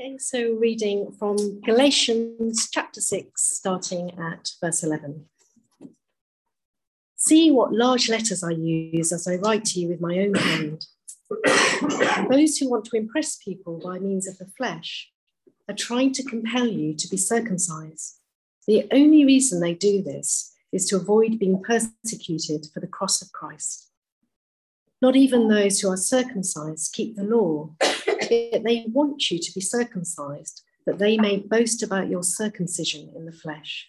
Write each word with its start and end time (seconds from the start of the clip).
Okay, 0.00 0.16
so 0.18 0.52
reading 0.52 1.10
from 1.18 1.60
Galatians 1.62 2.68
chapter 2.70 3.00
6, 3.00 3.42
starting 3.42 4.16
at 4.16 4.48
verse 4.60 4.84
11. 4.84 5.24
See 7.16 7.50
what 7.50 7.72
large 7.72 8.08
letters 8.08 8.44
I 8.44 8.50
use 8.50 9.10
as 9.10 9.26
I 9.26 9.36
write 9.36 9.64
to 9.64 9.80
you 9.80 9.88
with 9.88 10.00
my 10.00 10.20
own 10.20 10.34
hand. 10.34 10.86
Those 12.30 12.58
who 12.58 12.70
want 12.70 12.84
to 12.84 12.96
impress 12.96 13.38
people 13.38 13.80
by 13.84 13.98
means 13.98 14.28
of 14.28 14.38
the 14.38 14.46
flesh 14.56 15.10
are 15.68 15.74
trying 15.74 16.12
to 16.12 16.22
compel 16.22 16.68
you 16.68 16.94
to 16.94 17.08
be 17.08 17.16
circumcised. 17.16 18.20
The 18.68 18.86
only 18.92 19.24
reason 19.24 19.58
they 19.58 19.74
do 19.74 20.00
this 20.00 20.54
is 20.70 20.86
to 20.86 20.96
avoid 20.96 21.40
being 21.40 21.60
persecuted 21.60 22.66
for 22.72 22.78
the 22.78 22.86
cross 22.86 23.20
of 23.20 23.32
Christ. 23.32 23.90
Not 25.02 25.16
even 25.16 25.48
those 25.48 25.80
who 25.80 25.90
are 25.90 25.96
circumcised 25.96 26.92
keep 26.92 27.16
the 27.16 27.24
law 27.24 27.70
they 28.28 28.84
want 28.88 29.30
you 29.30 29.38
to 29.38 29.52
be 29.52 29.60
circumcised, 29.60 30.62
that 30.86 30.98
they 30.98 31.16
may 31.16 31.38
boast 31.38 31.82
about 31.82 32.08
your 32.08 32.22
circumcision 32.22 33.12
in 33.16 33.24
the 33.24 33.32
flesh. 33.32 33.86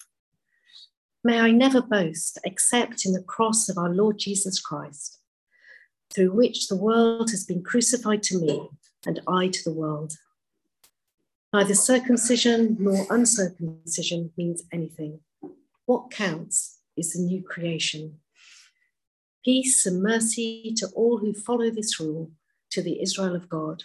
May 1.23 1.39
I 1.39 1.52
never 1.52 1.81
boast 1.81 2.39
except 2.45 3.05
in 3.05 3.13
the 3.13 3.23
cross 3.23 3.70
of 3.70 3.77
our 3.77 3.89
Lord 3.89 4.17
Jesus 4.17 4.59
Christ, 4.59 5.20
through 6.13 6.31
which 6.31 6.67
the 6.67 6.77
world 6.77 7.30
has 7.31 7.45
been 7.45 7.63
crucified 7.63 8.23
to 8.23 8.39
me 8.39 8.70
and 9.05 9.21
I 9.27 9.49
to 9.49 9.63
the 9.63 9.73
world. 9.73 10.13
Neither 11.52 11.73
circumcision 11.73 12.77
nor 12.80 13.05
uncircumcision 13.09 14.31
means 14.38 14.63
anything. 14.71 15.19
What 15.85 16.11
counts 16.11 16.80
is 16.95 17.13
the 17.13 17.21
new 17.21 17.41
creation. 17.41 18.19
Peace 19.44 19.85
and 19.85 20.03
mercy 20.03 20.73
to 20.77 20.88
all 20.95 21.17
who 21.17 21.33
follow 21.33 21.71
this 21.71 21.99
rule, 21.99 22.31
to 22.71 22.81
the 22.81 23.02
Israel 23.02 23.35
of 23.35 23.49
God. 23.49 23.83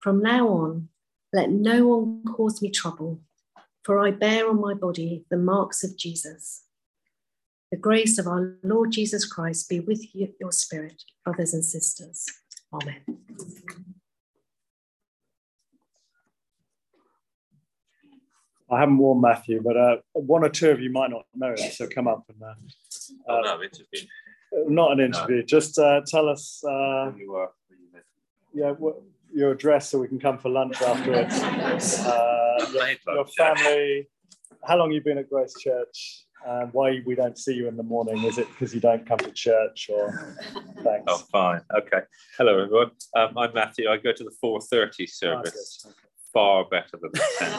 From 0.00 0.22
now 0.22 0.48
on, 0.48 0.88
let 1.30 1.50
no 1.50 1.86
one 1.86 2.24
cause 2.24 2.62
me 2.62 2.70
trouble, 2.70 3.20
for 3.84 3.98
I 4.00 4.10
bear 4.10 4.48
on 4.48 4.58
my 4.58 4.72
body 4.72 5.26
the 5.30 5.36
marks 5.36 5.84
of 5.84 5.96
Jesus. 5.98 6.64
The 7.70 7.76
grace 7.76 8.18
of 8.18 8.26
our 8.26 8.56
Lord 8.62 8.92
Jesus 8.92 9.26
Christ 9.26 9.68
be 9.68 9.80
with 9.80 10.14
you, 10.14 10.32
your 10.40 10.52
spirit, 10.52 11.04
brothers 11.22 11.52
and 11.52 11.62
sisters. 11.62 12.26
Amen. 12.72 13.02
I 18.70 18.80
haven't 18.80 18.98
warned 18.98 19.20
Matthew, 19.20 19.60
but 19.62 19.76
uh, 19.76 19.96
one 20.14 20.44
or 20.44 20.48
two 20.48 20.70
of 20.70 20.80
you 20.80 20.90
might 20.90 21.10
not 21.10 21.26
know 21.34 21.52
it, 21.52 21.74
so 21.74 21.86
come 21.86 22.08
up 22.08 22.24
and. 22.28 22.42
Uh, 22.42 22.54
oh, 23.28 23.40
no, 23.42 23.62
interview. 23.62 24.08
Not 24.66 24.92
an 24.92 25.00
interview. 25.00 25.38
No. 25.38 25.42
Just 25.42 25.78
uh, 25.78 26.00
tell 26.06 26.28
us. 26.28 26.64
Uh, 26.64 27.12
you 27.18 27.34
are. 27.34 27.50
Yeah, 28.54 28.72
your 29.34 29.52
address 29.52 29.88
so 29.88 29.98
we 29.98 30.08
can 30.08 30.18
come 30.18 30.38
for 30.38 30.48
lunch 30.48 30.80
afterwards. 30.82 31.42
Uh, 32.10 32.66
your, 32.74 33.14
your, 33.14 33.26
family. 33.26 34.06
How 34.64 34.76
long 34.76 34.92
you 34.92 35.00
been 35.00 35.16
at 35.18 35.30
Grace 35.30 35.54
Church? 35.58 36.26
And 36.46 36.72
why 36.72 37.00
we 37.06 37.14
don't 37.14 37.38
see 37.38 37.54
you 37.54 37.68
in 37.68 37.76
the 37.76 37.82
morning? 37.82 38.22
Is 38.24 38.38
it 38.38 38.48
because 38.48 38.74
you 38.74 38.80
don't 38.80 39.06
come 39.06 39.18
to 39.18 39.30
church, 39.32 39.88
or 39.90 40.12
thanks? 40.82 41.04
Oh, 41.06 41.18
fine. 41.32 41.62
Okay. 41.74 42.00
Hello, 42.36 42.58
everyone. 42.62 42.90
Um, 43.16 43.36
I'm 43.36 43.54
Matthew. 43.54 43.88
I 43.88 43.96
go 43.96 44.12
to 44.12 44.24
the 44.24 44.32
4:30 44.42 45.08
service. 45.08 45.84
okay. 45.86 45.94
Far 46.32 46.64
better 46.70 46.98
than 47.00 47.10
the 47.12 47.20
10. 47.38 47.50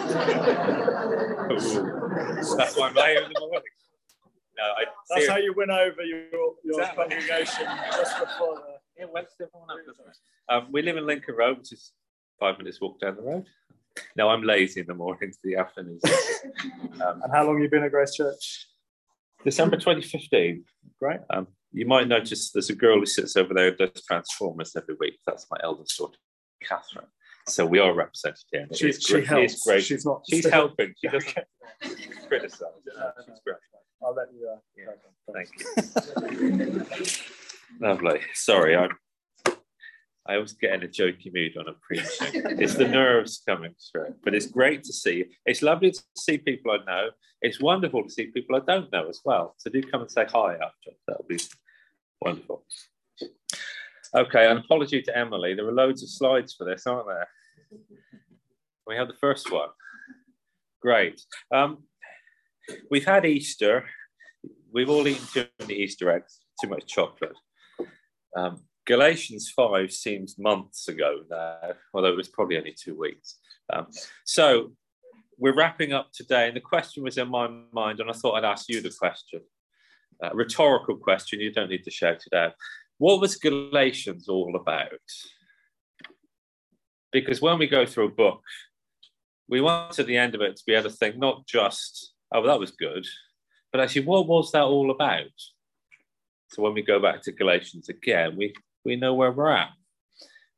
That's 2.58 2.78
why 2.78 2.88
I'm 2.88 2.96
late 2.96 3.18
in 3.18 3.32
the 3.34 3.40
morning. 3.40 3.64
No, 4.58 4.64
I, 4.64 4.86
That's 5.10 5.28
how 5.28 5.38
you 5.38 5.54
win 5.56 5.72
over 5.72 6.04
your, 6.04 6.56
your 6.64 6.80
exactly. 6.80 7.04
congregation 7.04 7.68
just 7.92 8.20
before 8.20 8.62
wakes 9.10 9.34
everyone 9.42 9.70
up, 9.70 9.78
doesn't 9.86 10.06
it? 10.08 10.18
Um, 10.50 10.68
we 10.72 10.82
live 10.82 10.98
in 10.98 11.06
Lincoln 11.06 11.36
Road, 11.36 11.60
which 11.60 11.72
is 11.72 11.92
five 12.40 12.58
minutes 12.58 12.82
walk 12.82 13.00
down 13.00 13.16
the 13.16 13.22
road. 13.22 13.46
No, 14.16 14.30
I'm 14.30 14.44
lazy 14.44 14.82
in 14.82 14.88
the 14.88 14.94
mornings, 14.94 15.38
the 15.44 15.56
afternoons. 15.56 16.02
um, 17.02 17.22
and 17.24 17.34
how 17.34 17.46
long 17.46 17.56
have 17.56 17.64
you 17.64 17.70
been 17.70 17.84
at 17.84 17.92
Grace 17.92 18.14
Church? 18.16 18.68
December 19.44 19.78
2015. 19.78 20.64
Great. 21.00 21.20
Um, 21.30 21.48
you 21.72 21.86
might 21.86 22.08
notice 22.08 22.52
there's 22.52 22.70
a 22.70 22.76
girl 22.76 23.00
who 23.00 23.06
sits 23.06 23.36
over 23.36 23.54
there 23.54 23.72
who 23.72 23.78
does 23.88 24.04
Transformers 24.06 24.76
every 24.76 24.96
week. 25.00 25.20
That's 25.26 25.48
my 25.50 25.58
eldest 25.64 25.98
daughter, 25.98 26.18
Catherine. 26.64 27.08
So 27.48 27.66
we 27.66 27.80
are 27.80 27.94
represented 27.94 28.44
here. 28.52 28.68
She, 28.74 28.92
she 28.92 29.14
great. 29.14 29.28
helps. 29.28 29.64
Great. 29.64 29.84
She's 29.84 30.06
not. 30.06 30.22
She's 30.30 30.48
helping. 30.50 30.94
She 31.02 31.08
doesn't 31.08 31.36
criticize. 32.28 32.60
she's 33.26 33.40
great. 33.46 33.58
I'll 34.04 34.16
let 34.16 34.28
you. 34.34 34.48
Uh, 34.48 34.60
yeah. 34.78 34.94
Thank 35.34 35.50
you. 36.42 36.86
Lovely. 37.80 38.20
Sorry, 38.34 38.76
I'm. 38.76 38.90
I 40.28 40.36
always 40.36 40.54
get 40.54 40.74
in 40.74 40.84
a 40.84 40.88
jokey 40.88 41.34
mood 41.34 41.54
when 41.56 41.68
I'm 41.68 41.76
preaching. 41.82 42.44
it's 42.60 42.76
the 42.76 42.88
nerves 43.02 43.42
coming 43.48 43.74
through, 43.92 44.16
but 44.24 44.36
it's 44.36 44.46
great 44.46 44.84
to 44.84 44.94
see. 44.94 45.26
It's 45.46 45.64
lovely 45.64 45.92
to 45.92 46.04
see 46.16 46.38
people 46.38 46.72
I 46.72 46.78
know. 46.86 47.10
It's 47.42 47.60
wonderful 47.60 48.04
to 48.04 48.10
see 48.10 48.28
people 48.28 48.56
I 48.56 48.60
don't 48.60 48.92
know 48.92 49.10
as 49.10 49.20
well. 49.26 49.56
So 49.58 49.72
do 49.72 49.82
come 49.82 50.02
and 50.02 50.12
say 50.12 50.26
hi 50.32 50.54
after. 50.54 50.92
That'll 51.08 51.26
be 51.28 51.40
wonderful. 52.22 52.66
Okay, 54.16 54.50
an 54.50 54.58
apology 54.58 55.02
to 55.02 55.18
Emily. 55.18 55.56
There 55.56 55.68
are 55.68 55.74
loads 55.74 56.04
of 56.04 56.10
slides 56.10 56.54
for 56.54 56.66
this, 56.66 56.86
aren't 56.86 57.08
there? 57.08 57.28
We 58.86 58.96
have 58.96 59.08
the 59.08 59.16
first 59.16 59.52
one. 59.52 59.70
Great. 60.82 61.22
Um, 61.54 61.84
we've 62.90 63.06
had 63.06 63.26
Easter. 63.26 63.86
We've 64.74 64.90
all 64.90 65.08
eaten 65.08 65.26
too 65.34 65.46
many 65.60 65.76
Easter 65.76 66.12
eggs, 66.12 66.40
too 66.62 66.70
much 66.70 66.86
chocolate. 66.88 67.36
Um, 68.36 68.64
Galatians 68.86 69.52
5 69.56 69.92
seems 69.92 70.38
months 70.40 70.88
ago 70.88 71.22
now, 71.30 71.74
although 71.94 72.10
it 72.10 72.18
was 72.18 72.30
probably 72.30 72.58
only 72.58 72.74
two 72.74 72.98
weeks. 72.98 73.38
Um, 73.72 73.88
so 74.26 74.72
we're 75.38 75.56
wrapping 75.56 75.94
up 75.94 76.12
today, 76.14 76.48
and 76.48 76.56
the 76.56 76.62
question 76.62 77.04
was 77.04 77.18
in 77.18 77.30
my 77.30 77.48
mind, 77.72 78.00
and 78.00 78.10
I 78.10 78.14
thought 78.14 78.36
I'd 78.36 78.46
ask 78.46 78.70
you 78.70 78.82
the 78.82 78.94
question. 78.98 79.42
Rhetorical 80.34 80.98
question, 80.98 81.40
you 81.40 81.52
don't 81.52 81.70
need 81.70 81.84
to 81.84 81.92
shout 81.92 82.24
it 82.32 82.36
out. 82.36 82.54
What 83.00 83.20
was 83.20 83.38
Galatians 83.38 84.30
all 84.30 84.56
about? 84.56 84.92
Because 87.12 87.42
when 87.42 87.58
we 87.58 87.68
go 87.68 87.86
through 87.86 88.06
a 88.06 88.12
book, 88.12 88.42
we 89.50 89.62
want 89.62 89.98
at 90.00 90.06
the 90.06 90.18
end 90.18 90.36
of 90.36 90.42
it 90.42 90.56
to 90.56 90.64
be 90.66 90.74
able 90.74 90.90
to 90.90 90.96
think 90.96 91.18
not 91.18 91.48
just, 91.48 92.14
oh, 92.34 92.46
that 92.46 92.60
was 92.60 92.72
good, 92.72 93.06
but 93.72 93.82
actually, 93.82 94.06
what 94.06 94.28
was 94.28 94.52
that 94.52 94.64
all 94.64 94.92
about? 94.92 95.26
So 96.52 96.62
when 96.62 96.74
we 96.74 96.82
go 96.82 97.00
back 97.00 97.22
to 97.24 97.32
Galatians 97.32 97.88
again, 97.88 98.36
we, 98.36 98.54
we 98.84 98.98
know 98.98 99.14
where 99.14 99.32
we're 99.32 99.52
at. 99.52 99.70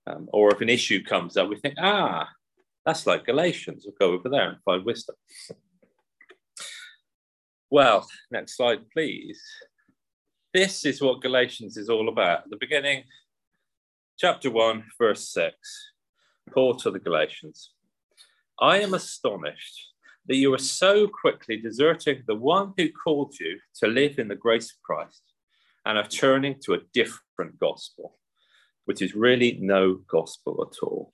Um, 0.07 0.27
or 0.33 0.51
if 0.51 0.59
an 0.59 0.69
issue 0.69 1.03
comes 1.03 1.37
up, 1.37 1.47
we 1.47 1.55
think, 1.55 1.75
ah, 1.79 2.27
that's 2.83 3.05
like 3.05 3.27
Galatians. 3.27 3.85
We'll 3.85 3.95
go 3.99 4.17
over 4.17 4.27
there 4.27 4.49
and 4.49 4.57
find 4.65 4.83
wisdom. 4.83 5.15
Well, 7.69 8.07
next 8.31 8.57
slide, 8.57 8.89
please. 8.91 9.39
This 10.51 10.83
is 10.83 10.99
what 10.99 11.21
Galatians 11.21 11.77
is 11.77 11.89
all 11.89 12.09
about. 12.09 12.39
At 12.45 12.49
the 12.49 12.57
beginning, 12.57 13.03
chapter 14.17 14.49
1, 14.49 14.83
verse 14.97 15.29
6, 15.29 15.55
Paul 16.51 16.75
to 16.77 16.89
the 16.89 16.99
Galatians. 16.99 17.71
I 18.59 18.81
am 18.81 18.95
astonished 18.95 19.93
that 20.25 20.37
you 20.37 20.53
are 20.55 20.59
so 20.59 21.07
quickly 21.07 21.57
deserting 21.57 22.23
the 22.25 22.35
one 22.35 22.73
who 22.77 22.89
called 22.91 23.35
you 23.39 23.59
to 23.75 23.87
live 23.87 24.17
in 24.17 24.27
the 24.27 24.35
grace 24.35 24.71
of 24.71 24.81
Christ 24.81 25.21
and 25.85 25.97
are 25.97 26.07
turning 26.07 26.55
to 26.63 26.73
a 26.73 26.79
different 26.93 27.59
gospel, 27.59 28.17
which 28.85 29.01
is 29.01 29.15
really 29.15 29.57
no 29.61 29.99
gospel 30.09 30.67
at 30.69 30.77
all. 30.85 31.11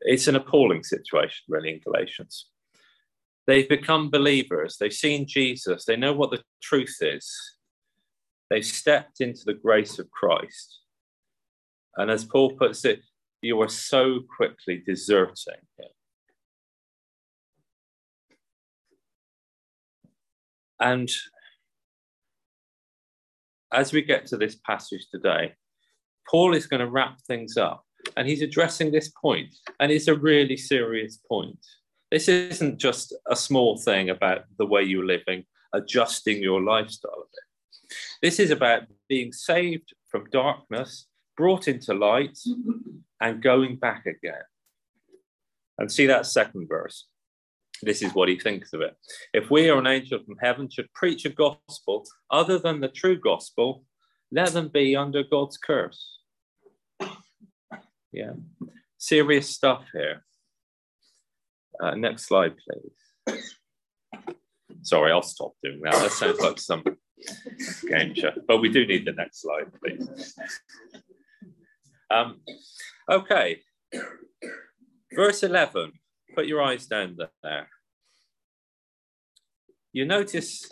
It's 0.00 0.28
an 0.28 0.36
appalling 0.36 0.84
situation, 0.84 1.44
really, 1.48 1.70
in 1.70 1.80
Galatians. 1.80 2.46
They've 3.46 3.68
become 3.68 4.10
believers, 4.10 4.76
they've 4.78 4.92
seen 4.92 5.26
Jesus, 5.26 5.84
they 5.84 5.96
know 5.96 6.12
what 6.12 6.30
the 6.30 6.42
truth 6.60 6.96
is, 7.00 7.32
they've 8.50 8.64
stepped 8.64 9.20
into 9.20 9.44
the 9.44 9.54
grace 9.54 9.98
of 9.98 10.10
Christ. 10.10 10.80
And 11.96 12.10
as 12.10 12.24
Paul 12.24 12.52
puts 12.52 12.84
it, 12.84 13.02
you 13.40 13.60
are 13.62 13.68
so 13.68 14.20
quickly 14.36 14.82
deserting 14.84 15.62
him. 15.78 15.88
And 20.78 21.10
as 23.72 23.92
we 23.92 24.02
get 24.02 24.26
to 24.26 24.36
this 24.36 24.56
passage 24.56 25.06
today, 25.10 25.54
Paul 26.28 26.54
is 26.54 26.66
going 26.66 26.80
to 26.80 26.90
wrap 26.90 27.20
things 27.26 27.56
up 27.56 27.84
and 28.16 28.28
he's 28.28 28.42
addressing 28.42 28.90
this 28.90 29.10
point, 29.20 29.54
and 29.80 29.90
it's 29.90 30.08
a 30.08 30.14
really 30.14 30.56
serious 30.56 31.18
point. 31.28 31.58
This 32.10 32.28
isn't 32.28 32.78
just 32.78 33.14
a 33.28 33.34
small 33.34 33.78
thing 33.78 34.10
about 34.10 34.44
the 34.58 34.66
way 34.66 34.82
you're 34.82 35.04
living, 35.04 35.44
adjusting 35.72 36.40
your 36.40 36.62
lifestyle 36.62 37.10
a 37.12 37.24
bit. 37.24 37.96
This 38.22 38.38
is 38.38 38.50
about 38.50 38.82
being 39.08 39.32
saved 39.32 39.92
from 40.08 40.30
darkness, 40.30 41.06
brought 41.36 41.66
into 41.68 41.94
light, 41.94 42.38
and 43.20 43.42
going 43.42 43.76
back 43.76 44.06
again. 44.06 44.42
And 45.78 45.90
see 45.90 46.06
that 46.06 46.26
second 46.26 46.68
verse. 46.68 47.06
This 47.82 48.02
is 48.02 48.14
what 48.14 48.28
he 48.28 48.38
thinks 48.38 48.72
of 48.72 48.80
it. 48.80 48.96
If 49.32 49.50
we 49.50 49.70
or 49.70 49.78
an 49.78 49.86
angel 49.86 50.20
from 50.24 50.36
heaven 50.40 50.68
should 50.70 50.92
preach 50.94 51.24
a 51.24 51.30
gospel 51.30 52.04
other 52.30 52.58
than 52.58 52.80
the 52.80 52.88
true 52.88 53.18
gospel, 53.18 53.84
let 54.32 54.52
them 54.52 54.68
be 54.68 54.96
under 54.96 55.22
God's 55.22 55.58
curse. 55.58 56.20
Yeah. 58.12 58.32
serious 58.98 59.50
stuff 59.50 59.84
here. 59.92 60.24
Uh, 61.82 61.94
next 61.94 62.26
slide, 62.26 62.54
please. 63.26 63.54
Sorry, 64.82 65.12
I'll 65.12 65.22
stop 65.22 65.52
doing 65.62 65.80
that. 65.82 65.94
That 65.94 66.12
sounds 66.12 66.40
like 66.40 66.58
some 66.58 66.82
game 67.88 68.14
show, 68.14 68.32
but 68.46 68.58
we 68.58 68.70
do 68.70 68.86
need 68.86 69.04
the 69.04 69.12
next 69.12 69.42
slide, 69.42 69.66
please. 69.82 70.34
Um, 72.10 72.40
okay, 73.10 73.60
verse 75.12 75.42
11. 75.42 75.92
Put 76.36 76.46
your 76.46 76.62
eyes 76.62 76.84
down 76.86 77.16
there. 77.42 77.68
You 79.94 80.04
notice 80.04 80.70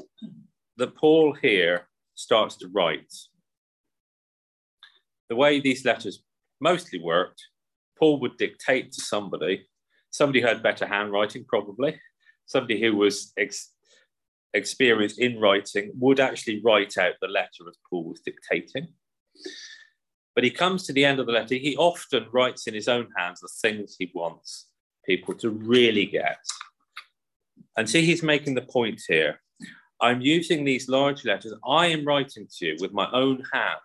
that 0.77 0.95
Paul 0.95 1.35
here 1.41 1.89
starts 2.15 2.57
to 2.57 2.69
write. 2.69 3.11
The 5.31 5.37
way 5.37 5.61
these 5.61 5.87
letters 5.87 6.23
mostly 6.61 7.01
worked, 7.01 7.43
Paul 7.99 8.21
would 8.21 8.37
dictate 8.37 8.93
to 8.93 9.01
somebody, 9.01 9.67
somebody 10.11 10.43
who 10.43 10.49
had 10.49 10.63
better 10.63 10.87
handwriting, 10.87 11.47
probably, 11.49 11.99
somebody 12.45 12.79
who 12.79 12.95
was 12.95 13.33
ex- 13.39 13.73
experienced 14.53 15.19
in 15.19 15.41
writing, 15.41 15.93
would 15.99 16.21
actually 16.21 16.61
write 16.63 16.99
out 16.99 17.15
the 17.23 17.29
letter 17.29 17.67
as 17.71 17.79
Paul 17.89 18.05
was 18.05 18.21
dictating. 18.21 18.89
But 20.35 20.45
he 20.45 20.51
comes 20.51 20.83
to 20.83 20.93
the 20.93 21.07
end 21.07 21.21
of 21.21 21.27
the 21.27 21.33
letter, 21.33 21.55
he 21.55 21.75
often 21.79 22.27
writes 22.35 22.67
in 22.67 22.75
his 22.75 22.87
own 22.87 23.09
hands 23.17 23.41
the 23.41 23.49
things 23.63 23.97
he 23.99 24.13
wants 24.15 24.67
people 25.07 25.35
to 25.35 25.51
really 25.51 26.07
get. 26.07 26.39
And 27.77 27.89
see, 27.89 28.05
he's 28.05 28.23
making 28.23 28.55
the 28.55 28.63
point 28.63 29.01
here. 29.07 29.41
I'm 30.01 30.21
using 30.21 30.65
these 30.65 30.89
large 30.89 31.25
letters. 31.25 31.55
I 31.67 31.87
am 31.87 32.05
writing 32.05 32.47
to 32.59 32.67
you 32.67 32.77
with 32.81 32.93
my 32.93 33.11
own 33.13 33.43
hand. 33.53 33.81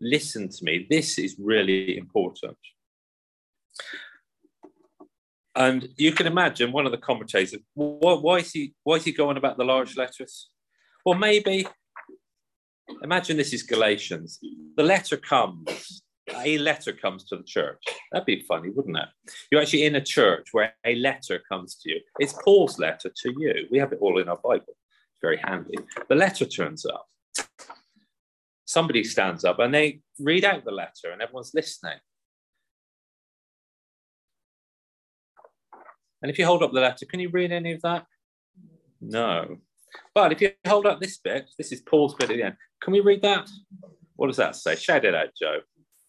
Listen 0.00 0.48
to 0.48 0.64
me. 0.64 0.86
This 0.90 1.18
is 1.18 1.36
really 1.38 1.96
important. 1.96 2.56
And 5.54 5.88
you 5.96 6.12
can 6.12 6.26
imagine 6.26 6.72
one 6.72 6.86
of 6.86 6.92
the 6.92 6.98
commentators, 6.98 7.60
why, 7.74 8.14
why, 8.14 8.36
is 8.38 8.50
he, 8.50 8.72
why 8.84 8.96
is 8.96 9.04
he 9.04 9.12
going 9.12 9.36
about 9.36 9.58
the 9.58 9.64
large 9.64 9.96
letters? 9.96 10.48
Well, 11.04 11.18
maybe, 11.18 11.66
imagine 13.02 13.36
this 13.36 13.52
is 13.52 13.62
Galatians. 13.62 14.38
The 14.76 14.82
letter 14.82 15.16
comes, 15.16 16.02
a 16.36 16.58
letter 16.58 16.92
comes 16.92 17.24
to 17.24 17.36
the 17.36 17.42
church. 17.42 17.82
That'd 18.12 18.26
be 18.26 18.44
funny, 18.48 18.70
wouldn't 18.70 18.96
it? 18.96 19.08
You're 19.50 19.60
actually 19.60 19.84
in 19.84 19.96
a 19.96 20.00
church 20.00 20.48
where 20.52 20.74
a 20.84 20.94
letter 20.96 21.40
comes 21.48 21.76
to 21.76 21.90
you. 21.90 22.00
It's 22.18 22.34
Paul's 22.44 22.78
letter 22.78 23.10
to 23.14 23.34
you. 23.38 23.66
We 23.70 23.78
have 23.78 23.92
it 23.92 23.98
all 24.00 24.18
in 24.18 24.28
our 24.28 24.38
Bible. 24.42 24.64
It's 24.68 25.20
very 25.22 25.38
handy. 25.44 25.76
The 26.08 26.14
letter 26.14 26.46
turns 26.46 26.86
up. 26.86 27.06
Somebody 28.64 29.02
stands 29.04 29.44
up 29.44 29.58
and 29.58 29.74
they 29.74 30.00
read 30.18 30.44
out 30.44 30.64
the 30.64 30.70
letter, 30.70 31.10
and 31.12 31.20
everyone's 31.20 31.52
listening. 31.54 31.98
And 36.22 36.30
if 36.30 36.38
you 36.38 36.46
hold 36.46 36.62
up 36.62 36.72
the 36.72 36.80
letter, 36.80 37.06
can 37.06 37.18
you 37.18 37.30
read 37.30 37.50
any 37.50 37.72
of 37.72 37.82
that? 37.82 38.06
No. 39.00 39.56
But 40.14 40.32
if 40.32 40.40
you 40.40 40.52
hold 40.66 40.86
up 40.86 41.00
this 41.00 41.18
bit, 41.18 41.50
this 41.58 41.72
is 41.72 41.80
Paul's 41.80 42.14
bit 42.14 42.30
at 42.30 42.36
the 42.36 42.42
end. 42.42 42.56
Can 42.82 42.92
we 42.92 43.00
read 43.00 43.22
that? 43.22 43.48
What 44.16 44.26
does 44.28 44.36
that 44.36 44.54
say? 44.54 44.76
Shout 44.76 45.04
it 45.04 45.14
out, 45.14 45.30
Joe. 45.40 45.60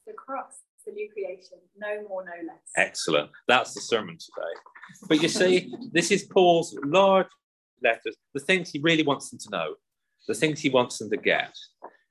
The 0.08 0.14
cross, 0.14 0.62
the 0.86 0.92
new 0.92 1.10
creation, 1.12 1.60
no 1.78 2.08
more, 2.08 2.24
no 2.24 2.32
less. 2.48 2.62
Excellent. 2.76 3.30
That's 3.48 3.74
the 3.74 3.82
sermon 3.82 4.18
today. 4.18 5.08
But 5.08 5.22
you 5.22 5.30
see, 5.30 5.74
this 5.92 6.12
is 6.12 6.24
Paul's 6.24 6.78
large 6.84 7.28
letters, 7.84 8.16
the 8.34 8.40
things 8.40 8.72
he 8.72 8.80
really 8.80 9.04
wants 9.04 9.30
them 9.30 9.40
to 9.40 9.50
know, 9.50 9.76
the 10.28 10.34
things 10.34 10.60
he 10.60 10.70
wants 10.70 10.98
them 10.98 11.10
to 11.10 11.18
get. 11.18 11.56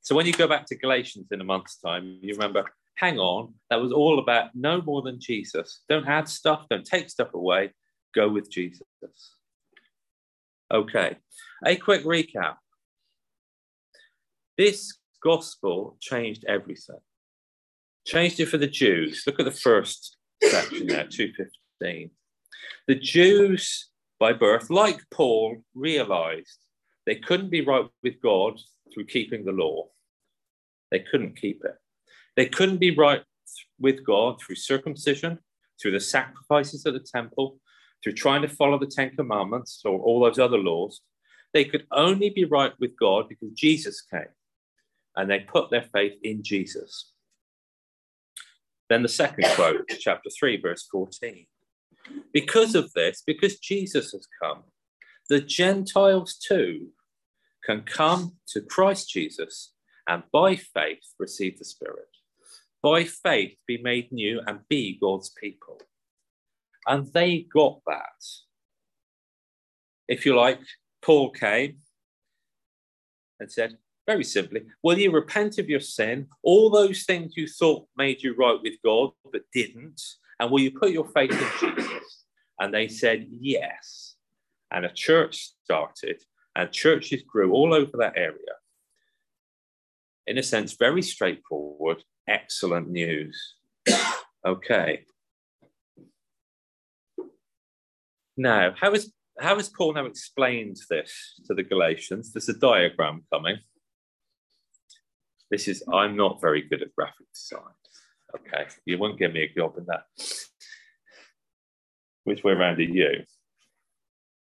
So 0.02 0.14
when 0.14 0.26
you 0.26 0.32
go 0.32 0.48
back 0.48 0.66
to 0.66 0.76
Galatians 0.76 1.28
in 1.30 1.40
a 1.40 1.44
month's 1.44 1.78
time, 1.78 2.18
you 2.22 2.32
remember, 2.34 2.64
hang 2.96 3.18
on, 3.18 3.54
that 3.68 3.80
was 3.80 3.92
all 3.92 4.18
about 4.18 4.50
no 4.54 4.80
more 4.82 5.02
than 5.02 5.20
Jesus. 5.20 5.82
Don't 5.88 6.08
add 6.08 6.28
stuff, 6.28 6.66
don't 6.70 6.84
take 6.84 7.10
stuff 7.10 7.34
away 7.34 7.72
go 8.14 8.28
with 8.28 8.50
Jesus. 8.50 8.82
Okay, 10.72 11.16
a 11.66 11.76
quick 11.76 12.04
recap. 12.04 12.56
This 14.56 14.98
gospel 15.22 15.96
changed 16.00 16.44
everything. 16.46 17.00
Changed 18.10 18.40
it 18.40 18.46
for 18.46 18.58
the 18.58 18.66
Jews. 18.66 19.22
Look 19.24 19.38
at 19.38 19.44
the 19.44 19.52
first 19.52 20.16
section 20.42 20.88
there, 20.88 21.06
215. 21.06 22.10
The 22.88 22.94
Jews, 22.96 23.88
by 24.18 24.32
birth, 24.32 24.68
like 24.68 24.98
Paul, 25.12 25.58
realized 25.76 26.58
they 27.06 27.14
couldn't 27.14 27.50
be 27.50 27.64
right 27.64 27.88
with 28.02 28.20
God 28.20 28.58
through 28.92 29.04
keeping 29.04 29.44
the 29.44 29.52
law. 29.52 29.90
They 30.90 31.04
couldn't 31.08 31.40
keep 31.40 31.62
it. 31.64 31.76
They 32.34 32.46
couldn't 32.46 32.78
be 32.78 32.96
right 32.96 33.22
with 33.78 34.04
God 34.04 34.40
through 34.40 34.56
circumcision, 34.56 35.38
through 35.80 35.92
the 35.92 36.00
sacrifices 36.00 36.84
at 36.86 36.94
the 36.94 37.06
temple, 37.14 37.60
through 38.02 38.14
trying 38.14 38.42
to 38.42 38.48
follow 38.48 38.76
the 38.80 38.86
Ten 38.86 39.14
Commandments 39.14 39.82
or 39.84 40.00
all 40.00 40.18
those 40.18 40.40
other 40.40 40.58
laws, 40.58 41.00
they 41.54 41.64
could 41.64 41.86
only 41.92 42.30
be 42.30 42.44
right 42.44 42.72
with 42.80 42.98
God 42.98 43.28
because 43.28 43.52
Jesus 43.52 44.00
came 44.00 44.34
and 45.14 45.30
they 45.30 45.38
put 45.38 45.70
their 45.70 45.86
faith 45.92 46.14
in 46.24 46.42
Jesus. 46.42 47.09
Then 48.90 49.02
the 49.02 49.08
second 49.08 49.44
quote, 49.54 49.88
chapter 50.00 50.28
3, 50.28 50.60
verse 50.60 50.86
14. 50.90 51.46
Because 52.32 52.74
of 52.74 52.92
this, 52.92 53.22
because 53.24 53.60
Jesus 53.60 54.10
has 54.10 54.26
come, 54.42 54.64
the 55.28 55.40
Gentiles 55.40 56.36
too 56.36 56.88
can 57.64 57.82
come 57.82 58.32
to 58.48 58.60
Christ 58.60 59.08
Jesus 59.08 59.72
and 60.08 60.24
by 60.32 60.56
faith 60.56 61.04
receive 61.20 61.56
the 61.58 61.64
Spirit. 61.64 62.08
By 62.82 63.04
faith 63.04 63.54
be 63.68 63.80
made 63.80 64.10
new 64.10 64.40
and 64.44 64.60
be 64.68 64.98
God's 65.00 65.30
people. 65.30 65.80
And 66.86 67.06
they 67.12 67.46
got 67.54 67.80
that. 67.86 68.24
If 70.08 70.26
you 70.26 70.34
like, 70.34 70.58
Paul 71.00 71.30
came 71.30 71.76
and 73.38 73.52
said, 73.52 73.76
very 74.10 74.24
simply, 74.24 74.62
will 74.82 74.98
you 74.98 75.12
repent 75.12 75.58
of 75.58 75.68
your 75.68 75.78
sin, 75.78 76.26
all 76.42 76.68
those 76.68 77.04
things 77.04 77.36
you 77.36 77.46
thought 77.46 77.86
made 77.96 78.20
you 78.24 78.34
right 78.34 78.58
with 78.60 78.74
God 78.84 79.10
but 79.32 79.42
didn't? 79.54 80.02
And 80.40 80.50
will 80.50 80.58
you 80.58 80.72
put 80.72 80.90
your 80.90 81.06
faith 81.14 81.30
in 81.30 81.76
Jesus? 81.76 82.24
And 82.58 82.74
they 82.74 82.88
said, 82.88 83.28
yes. 83.30 84.16
And 84.72 84.84
a 84.84 84.92
church 84.92 85.50
started, 85.62 86.20
and 86.56 86.72
churches 86.72 87.22
grew 87.22 87.52
all 87.52 87.72
over 87.72 87.92
that 87.98 88.14
area. 88.16 88.54
In 90.26 90.38
a 90.38 90.42
sense, 90.42 90.72
very 90.72 91.02
straightforward, 91.02 92.02
excellent 92.28 92.90
news. 92.90 93.54
okay. 94.44 95.04
Now, 98.36 98.74
how 98.80 98.92
is 98.92 99.12
how 99.38 99.56
has 99.56 99.68
Paul 99.68 99.94
now 99.94 100.06
explained 100.06 100.78
this 100.90 101.40
to 101.46 101.54
the 101.54 101.62
Galatians? 101.62 102.32
There's 102.32 102.48
a 102.48 102.58
diagram 102.58 103.24
coming. 103.32 103.58
This 105.50 105.68
is 105.68 105.82
I'm 105.92 106.16
not 106.16 106.40
very 106.40 106.62
good 106.62 106.82
at 106.82 106.94
graphic 106.94 107.26
design. 107.34 107.74
Okay, 108.36 108.68
you 108.84 108.98
won't 108.98 109.18
give 109.18 109.32
me 109.32 109.42
a 109.42 109.54
job 109.54 109.76
in 109.76 109.86
that. 109.86 110.04
Which 112.24 112.44
way 112.44 112.52
around 112.52 112.78
are 112.78 112.82
you? 112.82 113.24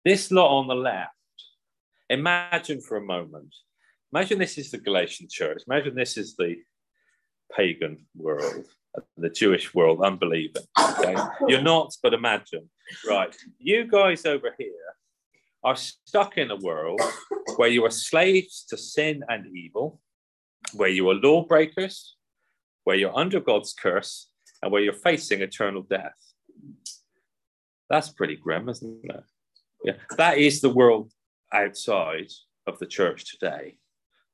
This 0.06 0.32
lot 0.32 0.58
on 0.60 0.68
the 0.68 0.76
left, 0.76 1.12
imagine 2.10 2.82
for 2.82 2.98
a 2.98 3.02
moment. 3.02 3.54
Imagine 4.14 4.40
this 4.40 4.58
is 4.58 4.72
the 4.72 4.78
Galatian 4.78 5.28
church. 5.30 5.64
Imagine 5.68 5.96
this 5.96 6.18
is 6.18 6.36
the 6.36 6.58
pagan 7.56 8.06
world 8.16 8.66
the 9.18 9.30
Jewish 9.30 9.74
world 9.74 10.02
unbelieving. 10.04 10.64
Okay? 10.80 11.16
You're 11.48 11.62
not, 11.62 11.96
but 12.02 12.14
imagine. 12.14 12.70
Right. 13.08 13.36
You 13.60 13.88
guys 13.88 14.26
over 14.26 14.54
here 14.58 14.70
are 15.64 15.76
stuck 15.76 16.38
in 16.38 16.52
a 16.52 16.56
world 16.56 17.02
where 17.56 17.70
you 17.70 17.86
are 17.86 17.92
slaves 17.92 18.66
to 18.70 18.78
sin 18.78 19.24
and 19.30 19.46
evil, 19.56 20.00
where 20.74 20.90
you 20.90 21.10
are 21.10 21.16
lawbreakers, 21.16 22.16
where 22.84 22.96
you're 22.96 23.18
under 23.18 23.40
God's 23.40 23.74
curse, 23.74 24.30
and 24.62 24.72
where 24.72 24.82
you're 24.82 24.94
facing 24.94 25.42
eternal 25.42 25.82
death. 25.82 26.18
That's 27.90 28.10
pretty 28.10 28.36
grim, 28.36 28.70
isn't 28.70 29.02
it? 29.04 29.24
Yeah. 29.84 29.94
That 30.18 30.38
is 30.38 30.62
the 30.62 30.70
world 30.70 31.12
outside 31.54 32.32
of 32.68 32.80
the 32.80 32.86
church 32.86 33.32
today. 33.32 33.78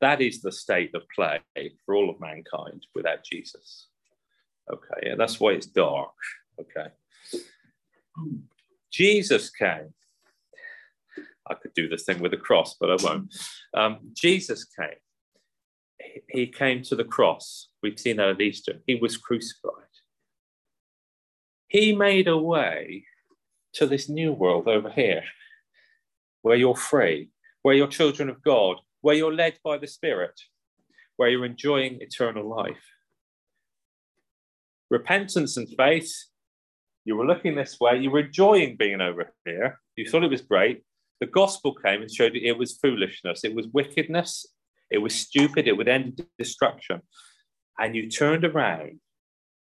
That 0.01 0.21
is 0.21 0.41
the 0.41 0.51
state 0.51 0.93
of 0.93 1.03
play 1.15 1.41
for 1.85 1.95
all 1.95 2.09
of 2.09 2.19
mankind 2.19 2.85
without 2.93 3.23
Jesus. 3.23 3.87
Okay, 4.71 5.07
yeah, 5.07 5.15
that's 5.17 5.39
why 5.39 5.51
it's 5.51 5.65
dark. 5.65 6.11
Okay. 6.59 6.89
Jesus 8.91 9.49
came. 9.49 9.93
I 11.49 11.53
could 11.53 11.73
do 11.73 11.87
this 11.87 12.03
thing 12.03 12.19
with 12.19 12.33
a 12.33 12.37
cross, 12.37 12.75
but 12.79 12.91
I 12.91 12.97
won't. 13.01 13.33
Um, 13.73 13.99
Jesus 14.13 14.65
came. 14.65 14.99
He 16.29 16.47
came 16.47 16.81
to 16.83 16.95
the 16.95 17.03
cross. 17.03 17.69
We've 17.81 17.99
seen 17.99 18.17
that 18.17 18.29
at 18.29 18.41
Easter. 18.41 18.81
He 18.85 18.95
was 18.95 19.17
crucified. 19.17 19.73
He 21.67 21.95
made 21.95 22.27
a 22.27 22.37
way 22.37 23.05
to 23.73 23.85
this 23.85 24.09
new 24.09 24.31
world 24.31 24.67
over 24.67 24.89
here 24.89 25.23
where 26.41 26.55
you're 26.55 26.75
free, 26.75 27.29
where 27.61 27.75
you're 27.75 27.87
children 27.87 28.29
of 28.29 28.41
God, 28.41 28.77
where 29.01 29.15
you're 29.15 29.33
led 29.33 29.57
by 29.63 29.77
the 29.77 29.87
Spirit, 29.87 30.39
where 31.17 31.29
you're 31.29 31.45
enjoying 31.45 31.97
eternal 32.01 32.47
life 32.47 32.83
repentance 34.89 35.57
and 35.57 35.67
faith 35.75 36.13
You 37.05 37.15
were 37.15 37.25
looking 37.25 37.55
this 37.55 37.79
way. 37.79 37.99
You 37.99 38.11
were 38.11 38.19
enjoying 38.19 38.75
being 38.75 38.99
over 38.99 39.31
here. 39.45 39.79
You 39.95 40.09
thought 40.09 40.23
it 40.23 40.29
was 40.29 40.41
great. 40.41 40.83
The 41.21 41.27
gospel 41.27 41.73
came 41.73 42.01
and 42.01 42.11
showed 42.11 42.35
you 42.35 42.41
it 42.43 42.57
was 42.57 42.77
foolishness. 42.77 43.45
It 43.45 43.55
was 43.55 43.67
wickedness. 43.67 44.45
It 44.89 44.99
was 44.99 45.13
stupid. 45.13 45.67
It 45.67 45.77
would 45.77 45.87
end 45.87 46.19
in 46.19 46.27
destruction. 46.37 47.01
And 47.79 47.95
you 47.95 48.09
turned 48.09 48.45
around 48.45 48.99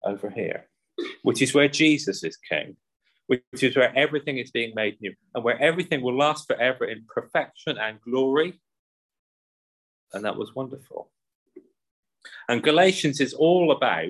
over 0.03 0.29
here, 0.29 0.67
which 1.21 1.41
is 1.41 1.53
where 1.53 1.67
Jesus 1.67 2.23
is 2.23 2.37
king, 2.37 2.75
which 3.27 3.41
is 3.61 3.75
where 3.75 3.95
everything 3.97 4.37
is 4.37 4.51
being 4.51 4.73
made 4.75 4.99
new 5.01 5.13
and 5.33 5.43
where 5.43 5.61
everything 5.61 6.01
will 6.01 6.17
last 6.17 6.47
forever 6.47 6.85
in 6.85 7.05
perfection 7.07 7.77
and 7.77 8.01
glory. 8.01 8.59
And 10.13 10.25
that 10.25 10.37
was 10.37 10.53
wonderful. 10.53 11.11
And 12.49 12.63
Galatians 12.63 13.19
is 13.19 13.33
all 13.33 13.71
about 13.71 14.09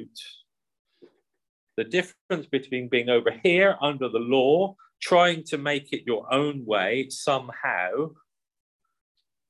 the 1.77 1.83
difference 1.83 2.47
between 2.51 2.87
being 2.87 3.09
over 3.09 3.31
here 3.43 3.77
under 3.81 4.09
the 4.09 4.19
law, 4.19 4.75
trying 5.01 5.43
to 5.45 5.57
make 5.57 5.91
it 5.91 6.03
your 6.05 6.31
own 6.33 6.65
way 6.65 7.07
somehow, 7.09 8.11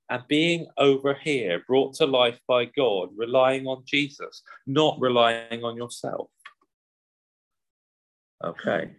and 0.09 0.23
being 0.27 0.67
over 0.77 1.13
here, 1.13 1.63
brought 1.67 1.95
to 1.95 2.05
life 2.05 2.39
by 2.47 2.65
God, 2.65 3.09
relying 3.15 3.67
on 3.67 3.83
Jesus, 3.85 4.43
not 4.67 4.99
relying 4.99 5.63
on 5.63 5.77
yourself. 5.77 6.29
Okay. 8.43 8.91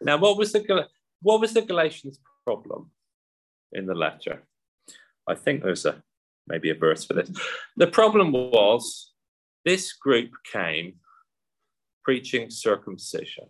Now, 0.00 0.18
what 0.18 0.36
was 0.36 0.52
the 0.52 0.88
what 1.22 1.40
was 1.40 1.52
the 1.52 1.62
Galatians 1.62 2.18
problem 2.44 2.90
in 3.72 3.86
the 3.86 3.94
letter? 3.94 4.42
I 5.26 5.34
think 5.34 5.62
there's 5.62 5.86
a 5.86 6.02
maybe 6.46 6.70
a 6.70 6.74
verse 6.74 7.04
for 7.04 7.14
this. 7.14 7.30
The 7.76 7.86
problem 7.86 8.32
was 8.32 9.12
this 9.64 9.92
group 9.92 10.30
came 10.50 10.94
preaching 12.04 12.50
circumcision. 12.50 13.44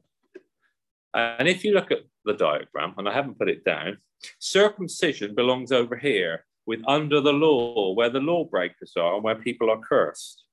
And 1.15 1.49
if 1.49 1.65
you 1.65 1.73
look 1.75 1.91
at 1.91 2.05
the 2.25 2.35
diagram, 2.35 2.95
and 2.99 3.09
I 3.09 3.13
haven't 3.13 3.39
put 3.39 3.49
it 3.49 3.65
down, 3.65 3.99
circumcision 4.39 5.35
belongs 5.35 5.73
over 5.73 5.97
here 5.97 6.45
with 6.67 6.81
under 6.87 7.21
the 7.21 7.33
law, 7.33 7.95
where 7.95 8.11
the 8.11 8.21
lawbreakers 8.21 8.93
are 8.97 9.15
and 9.15 9.25
where 9.25 9.37
people 9.37 9.71
are 9.71 9.81
cursed. 9.81 10.45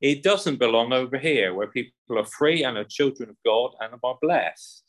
It 0.00 0.22
doesn't 0.22 0.58
belong 0.58 0.92
over 0.92 1.18
here, 1.18 1.54
where 1.54 1.68
people 1.68 2.18
are 2.18 2.26
free 2.26 2.64
and 2.64 2.76
are 2.76 2.84
children 2.84 3.30
of 3.30 3.36
God 3.44 3.72
and 3.80 3.98
are 4.02 4.18
blessed. 4.20 4.82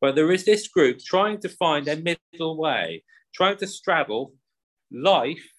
But 0.00 0.14
there 0.14 0.30
is 0.30 0.44
this 0.44 0.68
group 0.68 0.98
trying 0.98 1.40
to 1.40 1.48
find 1.48 1.88
a 1.88 1.96
middle 1.96 2.58
way, 2.58 3.04
trying 3.34 3.56
to 3.58 3.66
straddle 3.66 4.34
life, 4.92 5.50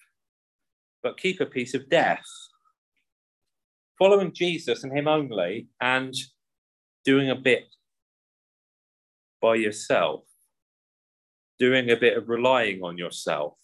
but 1.02 1.18
keep 1.18 1.40
a 1.40 1.46
piece 1.46 1.74
of 1.74 1.88
death 1.88 2.24
following 4.00 4.32
Jesus 4.32 4.82
and 4.82 4.96
Him 4.96 5.06
only 5.06 5.68
and 5.80 6.14
doing 7.04 7.30
a 7.30 7.36
bit 7.36 7.68
by 9.42 9.56
yourself, 9.56 10.24
doing 11.60 11.90
a 11.90 11.96
bit 11.96 12.16
of 12.16 12.28
relying 12.28 12.82
on 12.82 12.98
yourself. 12.98 13.54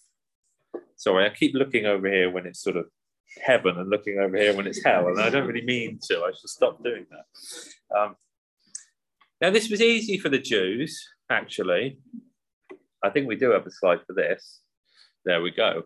Sorry, 0.95 1.25
I 1.25 1.29
keep 1.29 1.53
looking 1.53 1.85
over 1.85 2.07
here 2.07 2.31
when 2.31 2.45
it's 2.45 2.61
sort 2.61 2.77
of 2.77 2.85
heaven 3.43 3.77
and 3.77 3.89
looking 3.89 4.19
over 4.19 4.37
here 4.37 4.55
when 4.55 4.67
it's 4.67 4.83
hell, 4.85 5.07
and 5.07 5.19
I 5.19 5.29
don't 5.29 5.47
really 5.47 5.65
mean 5.65 5.99
to. 6.03 6.23
I 6.23 6.31
should 6.31 6.49
stop 6.49 6.83
doing 6.83 7.05
that. 7.09 7.97
Um, 7.97 8.15
now, 9.41 9.49
this 9.49 9.69
was 9.69 9.81
easy 9.81 10.17
for 10.17 10.29
the 10.29 10.39
Jews, 10.39 11.05
actually. 11.29 11.99
I 13.03 13.09
think 13.09 13.27
we 13.27 13.35
do 13.35 13.51
have 13.51 13.67
a 13.67 13.71
slide 13.71 13.99
for 14.07 14.13
this. 14.13 14.61
There 15.25 15.41
we 15.41 15.51
go. 15.51 15.83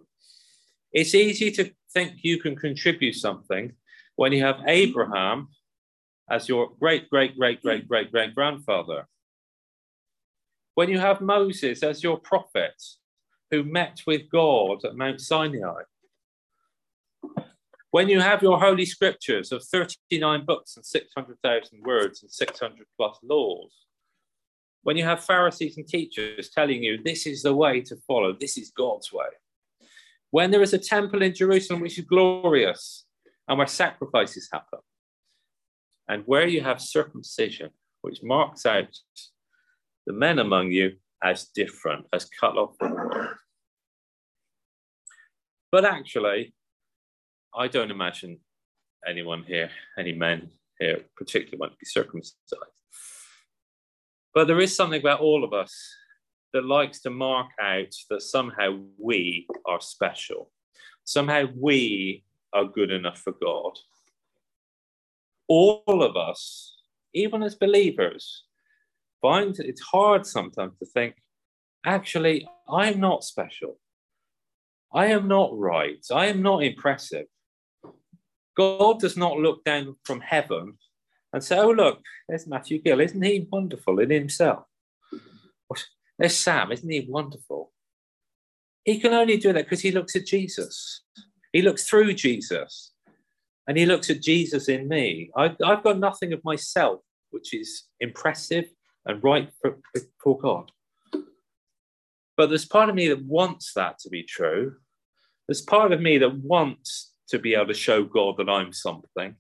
It's 0.94 1.16
easy 1.16 1.52
to 1.52 1.72
think 1.94 2.20
you 2.22 2.40
can 2.40 2.56
contribute 2.56 3.16
something 3.16 3.74
when 4.16 4.32
you 4.32 4.44
have 4.44 4.62
Abraham 4.68 5.48
as 6.30 6.48
your 6.48 6.70
great, 6.80 7.10
great, 7.10 7.38
great, 7.38 7.62
great, 7.62 7.88
great, 7.88 8.12
great 8.12 8.36
grandfather, 8.36 9.08
when 10.76 10.90
you 10.90 11.00
have 11.00 11.22
Moses 11.22 11.84
as 11.84 12.04
your 12.04 12.18
prophet 12.18 12.82
who 13.50 13.64
met 13.64 14.02
with 14.08 14.30
God 14.30 14.84
at 14.86 14.96
Mount 14.96 15.20
Sinai, 15.20 15.82
when 17.92 18.08
you 18.08 18.22
have 18.22 18.42
your 18.42 18.58
holy 18.58 18.86
scriptures 18.86 19.52
of 19.52 19.64
39 19.66 20.46
books 20.46 20.78
and 20.78 20.86
600,000 20.86 21.84
words 21.84 22.22
and 22.22 22.32
600 22.32 22.86
plus 22.98 23.18
laws, 23.22 23.72
when 24.84 24.96
you 24.96 25.04
have 25.04 25.24
Pharisees 25.24 25.78
and 25.78 25.88
teachers 25.88 26.50
telling 26.50 26.82
you 26.82 27.02
this 27.04 27.28
is 27.28 27.44
the 27.44 27.54
way 27.54 27.82
to 27.82 27.98
follow, 28.08 28.34
this 28.34 28.58
is 28.58 28.72
God's 28.72 29.12
way, 29.12 29.28
when 30.32 30.52
there 30.52 30.62
is 30.62 30.74
a 30.74 30.78
temple 30.78 31.22
in 31.22 31.36
Jerusalem 31.36 31.82
which 31.82 32.00
is 32.00 32.06
glorious, 32.06 33.06
and 33.48 33.58
where 33.58 33.68
sacrifices 33.68 34.48
happen, 34.52 34.80
and 36.08 36.24
where 36.26 36.48
you 36.48 36.62
have 36.62 36.80
circumcision, 36.80 37.72
which 38.02 38.24
marks 38.24 38.66
out 38.66 38.98
the 40.06 40.14
men 40.14 40.40
among 40.40 40.72
you 40.72 40.94
as 41.24 41.46
different, 41.56 42.06
as 42.14 42.26
cut 42.26 42.58
off 42.58 42.76
from 42.78 42.90
the 42.92 42.96
world. 42.96 43.36
But 45.72 45.86
actually, 45.86 46.54
I 47.56 47.68
don't 47.68 47.92
imagine 47.92 48.40
anyone 49.08 49.44
here, 49.44 49.70
any 49.98 50.14
men 50.14 50.50
here, 50.80 51.06
particularly 51.16 51.60
want 51.60 51.74
to 51.74 51.78
be 51.78 51.86
circumcised. 51.86 52.36
But 54.34 54.48
there 54.48 54.60
is 54.60 54.76
something 54.76 55.00
about 55.00 55.20
all 55.20 55.44
of 55.44 55.54
us 55.54 55.74
that 56.54 56.66
likes 56.66 57.02
to 57.02 57.10
mark 57.10 57.48
out 57.62 57.94
that 58.10 58.22
somehow 58.22 58.80
we 58.98 59.48
are 59.66 59.82
special. 59.82 60.52
Somehow 61.06 61.46
we 61.56 62.24
are 62.54 62.66
good 62.66 62.92
enough 62.92 63.20
for 63.20 63.34
God. 63.42 63.78
All 65.48 66.04
of 66.04 66.16
us, 66.16 66.78
even 67.14 67.44
as 67.44 67.56
believers, 67.56 68.44
find 69.22 69.58
it's 69.60 69.82
hard 69.82 70.26
sometimes 70.26 70.78
to 70.80 70.86
think, 70.86 71.16
actually, 71.86 72.48
I'm 72.70 73.00
not 73.00 73.24
special. 73.24 73.80
I 74.94 75.08
am 75.08 75.28
not 75.28 75.58
right. 75.58 76.06
I 76.12 76.28
am 76.28 76.42
not 76.42 76.64
impressive. 76.64 77.28
God 78.58 79.00
does 79.00 79.16
not 79.16 79.38
look 79.38 79.64
down 79.64 79.96
from 80.04 80.20
heaven 80.20 80.78
and 81.34 81.44
say, 81.44 81.58
Oh, 81.58 81.72
look, 81.72 82.02
there's 82.28 82.48
Matthew 82.48 82.82
Gill. 82.82 83.00
Isn't 83.00 83.22
he 83.22 83.48
wonderful 83.50 84.00
in 84.00 84.10
himself? 84.10 84.66
There's 86.20 86.38
Sam. 86.38 86.72
Isn't 86.72 86.90
he 86.90 87.08
wonderful? 87.10 87.72
He 88.84 89.00
can 89.00 89.14
only 89.14 89.38
do 89.38 89.54
that 89.54 89.66
because 89.66 89.82
he 89.82 89.92
looks 89.92 90.16
at 90.16 90.28
Jesus. 90.28 91.02
He 91.52 91.62
looks 91.64 91.88
through 91.88 92.14
Jesus 92.14 92.94
and 93.68 93.78
he 93.78 93.86
looks 93.86 94.10
at 94.10 94.22
Jesus 94.22 94.70
in 94.70 94.88
me. 94.88 95.32
I, 95.36 95.56
have 95.64 95.84
got 95.84 95.98
nothing 95.98 96.34
of 96.34 96.44
myself, 96.44 97.02
which 97.32 97.54
is 97.54 97.86
impressive 98.00 98.66
and 99.06 99.24
right 99.24 99.50
for, 99.62 99.80
for 100.24 100.38
God. 100.40 100.72
But 102.38 102.50
there's 102.50 102.66
part 102.66 102.90
of 102.90 102.96
me 102.96 103.08
that 103.10 103.24
wants 103.24 103.74
that 103.74 104.00
to 104.00 104.10
be 104.10 104.24
true. 104.24 104.76
There's 105.48 105.62
part 105.62 105.92
of 105.92 106.02
me 106.02 106.18
that 106.20 106.36
wants 106.36 107.14
to 107.30 107.40
be 107.40 107.56
able 107.56 107.68
to 107.68 107.74
show 107.74 108.04
God 108.04 108.36
that 108.38 108.50
I'm 108.50 108.74
something. 108.74 109.36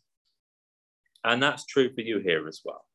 And 1.23 1.41
that's 1.41 1.65
true 1.65 1.93
for 1.93 2.01
you 2.01 2.19
here 2.19 2.47
as 2.47 2.61
well. 2.63 2.85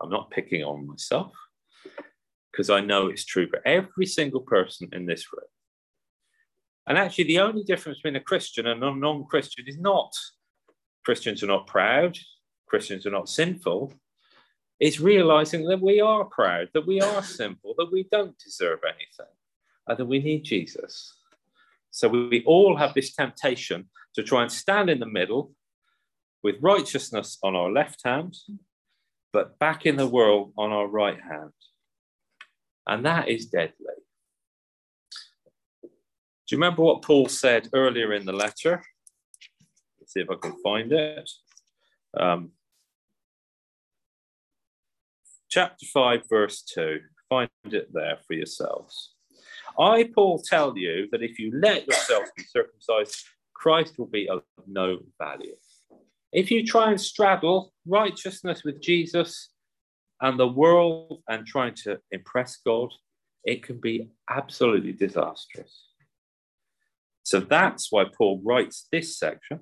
I'm 0.00 0.10
not 0.10 0.30
picking 0.30 0.62
on 0.62 0.86
myself 0.86 1.32
because 2.50 2.70
I 2.70 2.80
know 2.80 3.08
it's 3.08 3.24
true 3.24 3.48
for 3.48 3.60
every 3.66 4.06
single 4.06 4.40
person 4.40 4.88
in 4.92 5.06
this 5.06 5.26
room. 5.32 5.46
And 6.86 6.98
actually, 6.98 7.24
the 7.24 7.40
only 7.40 7.64
difference 7.64 7.98
between 7.98 8.16
a 8.16 8.20
Christian 8.20 8.66
and 8.66 8.82
a 8.82 8.94
non 8.94 9.24
Christian 9.24 9.64
is 9.66 9.78
not 9.78 10.12
Christians 11.04 11.42
are 11.42 11.48
not 11.48 11.66
proud, 11.66 12.18
Christians 12.66 13.06
are 13.06 13.10
not 13.10 13.28
sinful. 13.28 13.92
It's 14.84 15.00
realizing 15.00 15.64
that 15.68 15.80
we 15.80 16.02
are 16.02 16.26
proud, 16.26 16.68
that 16.74 16.86
we 16.86 17.00
are 17.00 17.22
simple, 17.22 17.74
that 17.78 17.90
we 17.90 18.06
don't 18.12 18.38
deserve 18.38 18.80
anything, 18.84 19.34
and 19.86 19.96
that 19.96 20.04
we 20.04 20.18
need 20.18 20.44
Jesus. 20.44 21.10
So 21.90 22.06
we 22.06 22.44
all 22.44 22.76
have 22.76 22.92
this 22.92 23.14
temptation 23.14 23.88
to 24.14 24.22
try 24.22 24.42
and 24.42 24.52
stand 24.52 24.90
in 24.90 25.00
the 25.00 25.06
middle 25.06 25.52
with 26.42 26.56
righteousness 26.60 27.38
on 27.42 27.56
our 27.56 27.72
left 27.72 28.02
hand, 28.04 28.36
but 29.32 29.58
back 29.58 29.86
in 29.86 29.96
the 29.96 30.06
world 30.06 30.52
on 30.58 30.70
our 30.70 30.86
right 30.86 31.18
hand. 31.18 31.54
And 32.86 33.06
that 33.06 33.30
is 33.30 33.46
deadly. 33.46 33.98
Do 35.82 35.88
you 36.50 36.58
remember 36.58 36.82
what 36.82 37.00
Paul 37.00 37.30
said 37.30 37.70
earlier 37.72 38.12
in 38.12 38.26
the 38.26 38.34
letter? 38.34 38.84
Let's 39.98 40.12
see 40.12 40.20
if 40.20 40.28
I 40.30 40.34
can 40.34 40.60
find 40.62 40.92
it. 40.92 41.30
Um, 42.20 42.50
chapter 45.54 45.86
5, 45.86 46.22
verse 46.28 46.62
2. 46.74 46.98
Find 47.28 47.48
it 47.66 47.88
there 47.92 48.18
for 48.26 48.34
yourselves. 48.34 49.14
I, 49.78 50.10
Paul, 50.12 50.42
tell 50.42 50.76
you 50.76 51.06
that 51.12 51.22
if 51.22 51.38
you 51.38 51.52
let 51.54 51.86
yourselves 51.86 52.32
be 52.36 52.42
circumcised, 52.42 53.24
Christ 53.54 53.96
will 53.96 54.08
be 54.08 54.28
of 54.28 54.42
no 54.66 54.98
value. 55.16 55.54
If 56.32 56.50
you 56.50 56.64
try 56.64 56.90
and 56.90 57.00
straddle 57.00 57.72
righteousness 57.86 58.64
with 58.64 58.82
Jesus 58.82 59.50
and 60.20 60.40
the 60.40 60.48
world 60.48 61.22
and 61.28 61.46
trying 61.46 61.74
to 61.84 62.00
impress 62.10 62.58
God, 62.66 62.92
it 63.44 63.62
can 63.62 63.78
be 63.80 64.10
absolutely 64.28 64.92
disastrous. 64.92 65.84
So 67.22 67.38
that's 67.38 67.92
why 67.92 68.06
Paul 68.18 68.42
writes 68.44 68.88
this 68.90 69.16
section. 69.16 69.60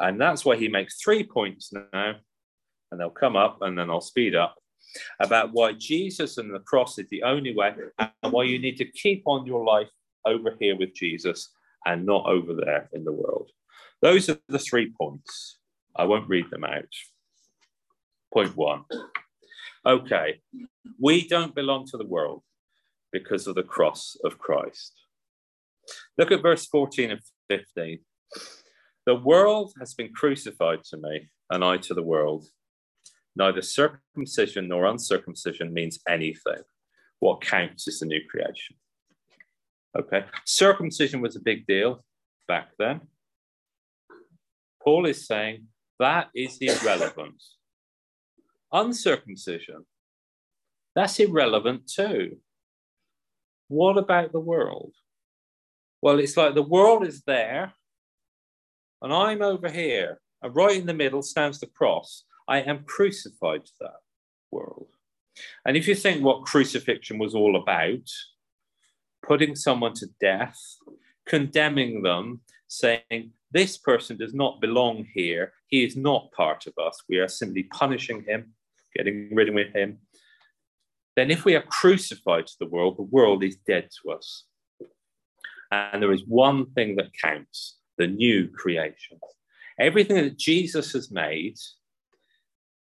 And 0.00 0.20
that's 0.20 0.44
why 0.44 0.56
he 0.56 0.66
makes 0.66 1.00
three 1.00 1.22
points 1.22 1.72
now 1.72 2.16
and 2.90 3.00
they'll 3.00 3.10
come 3.10 3.36
up 3.36 3.58
and 3.62 3.78
then 3.78 3.90
I'll 3.90 4.00
speed 4.00 4.34
up 4.34 4.56
about 5.20 5.52
why 5.52 5.72
Jesus 5.72 6.38
and 6.38 6.52
the 6.52 6.60
cross 6.60 6.98
is 6.98 7.08
the 7.10 7.22
only 7.22 7.54
way 7.54 7.74
and 7.98 8.32
why 8.32 8.44
you 8.44 8.58
need 8.58 8.76
to 8.78 8.84
keep 8.84 9.22
on 9.26 9.46
your 9.46 9.64
life 9.64 9.90
over 10.24 10.56
here 10.58 10.76
with 10.76 10.94
Jesus 10.94 11.50
and 11.86 12.06
not 12.06 12.26
over 12.26 12.54
there 12.54 12.88
in 12.92 13.04
the 13.04 13.12
world. 13.12 13.50
Those 14.02 14.28
are 14.28 14.38
the 14.48 14.58
three 14.58 14.92
points. 15.00 15.58
I 15.96 16.04
won't 16.04 16.28
read 16.28 16.50
them 16.50 16.64
out. 16.64 16.88
Point 18.32 18.56
one. 18.56 18.84
Okay, 19.86 20.40
we 21.00 21.26
don't 21.26 21.54
belong 21.54 21.86
to 21.86 21.96
the 21.96 22.06
world 22.06 22.42
because 23.12 23.46
of 23.46 23.54
the 23.54 23.62
cross 23.62 24.16
of 24.24 24.38
Christ. 24.38 24.92
Look 26.18 26.30
at 26.30 26.42
verse 26.42 26.66
14 26.66 27.12
and 27.12 27.20
15. 27.48 28.00
The 29.06 29.14
world 29.14 29.72
has 29.78 29.94
been 29.94 30.12
crucified 30.12 30.84
to 30.90 30.98
me, 30.98 31.28
and 31.50 31.64
I 31.64 31.78
to 31.78 31.94
the 31.94 32.02
world. 32.02 32.44
Neither 33.38 33.62
circumcision 33.62 34.66
nor 34.66 34.86
uncircumcision 34.86 35.72
means 35.72 36.00
anything. 36.08 36.62
What 37.20 37.40
counts 37.40 37.86
is 37.86 38.00
the 38.00 38.06
new 38.06 38.20
creation. 38.28 38.74
Okay, 39.96 40.24
circumcision 40.44 41.20
was 41.20 41.36
a 41.36 41.40
big 41.40 41.64
deal 41.66 42.04
back 42.48 42.70
then. 42.78 43.00
Paul 44.82 45.06
is 45.06 45.26
saying 45.26 45.66
that 46.00 46.30
is 46.34 46.58
irrelevant. 46.58 47.40
Uncircumcision, 48.72 49.86
that's 50.94 51.18
irrelevant 51.20 51.86
too. 51.86 52.38
What 53.68 53.98
about 53.98 54.32
the 54.32 54.40
world? 54.40 54.92
Well, 56.02 56.18
it's 56.18 56.36
like 56.36 56.54
the 56.54 56.62
world 56.62 57.06
is 57.06 57.22
there, 57.22 57.72
and 59.00 59.12
I'm 59.12 59.42
over 59.42 59.70
here, 59.70 60.20
and 60.42 60.54
right 60.54 60.76
in 60.76 60.86
the 60.86 60.94
middle 60.94 61.22
stands 61.22 61.60
the 61.60 61.66
cross. 61.66 62.24
I 62.48 62.60
am 62.60 62.84
crucified 62.84 63.66
to 63.66 63.72
that 63.80 64.00
world. 64.50 64.88
And 65.64 65.76
if 65.76 65.86
you 65.86 65.94
think 65.94 66.24
what 66.24 66.46
crucifixion 66.46 67.18
was 67.18 67.34
all 67.34 67.56
about, 67.56 68.08
putting 69.22 69.54
someone 69.54 69.92
to 69.94 70.06
death, 70.20 70.58
condemning 71.26 72.02
them, 72.02 72.40
saying, 72.66 73.32
This 73.52 73.76
person 73.76 74.16
does 74.16 74.34
not 74.34 74.60
belong 74.60 75.06
here. 75.14 75.52
He 75.68 75.84
is 75.84 75.96
not 75.96 76.32
part 76.32 76.66
of 76.66 76.72
us. 76.78 77.02
We 77.08 77.18
are 77.18 77.28
simply 77.28 77.64
punishing 77.64 78.24
him, 78.24 78.54
getting 78.96 79.34
rid 79.34 79.48
of 79.48 79.74
him. 79.74 79.98
Then, 81.14 81.30
if 81.30 81.44
we 81.44 81.54
are 81.56 81.62
crucified 81.62 82.46
to 82.46 82.56
the 82.60 82.66
world, 82.66 82.96
the 82.96 83.02
world 83.02 83.44
is 83.44 83.56
dead 83.66 83.90
to 84.02 84.12
us. 84.12 84.44
And 85.70 86.02
there 86.02 86.12
is 86.12 86.24
one 86.26 86.66
thing 86.72 86.96
that 86.96 87.12
counts 87.20 87.78
the 87.98 88.06
new 88.06 88.48
creation. 88.48 89.18
Everything 89.78 90.16
that 90.16 90.38
Jesus 90.38 90.92
has 90.92 91.10
made, 91.10 91.56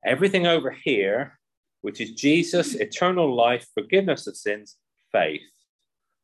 everything 0.06 0.48
over 0.48 0.72
here, 0.72 1.40
which 1.82 2.00
is 2.00 2.12
Jesus, 2.12 2.74
mm-hmm. 2.74 2.84
eternal 2.84 3.36
life, 3.36 3.66
forgiveness 3.74 4.28
of 4.28 4.38
sins, 4.38 4.78
faith, 5.12 5.42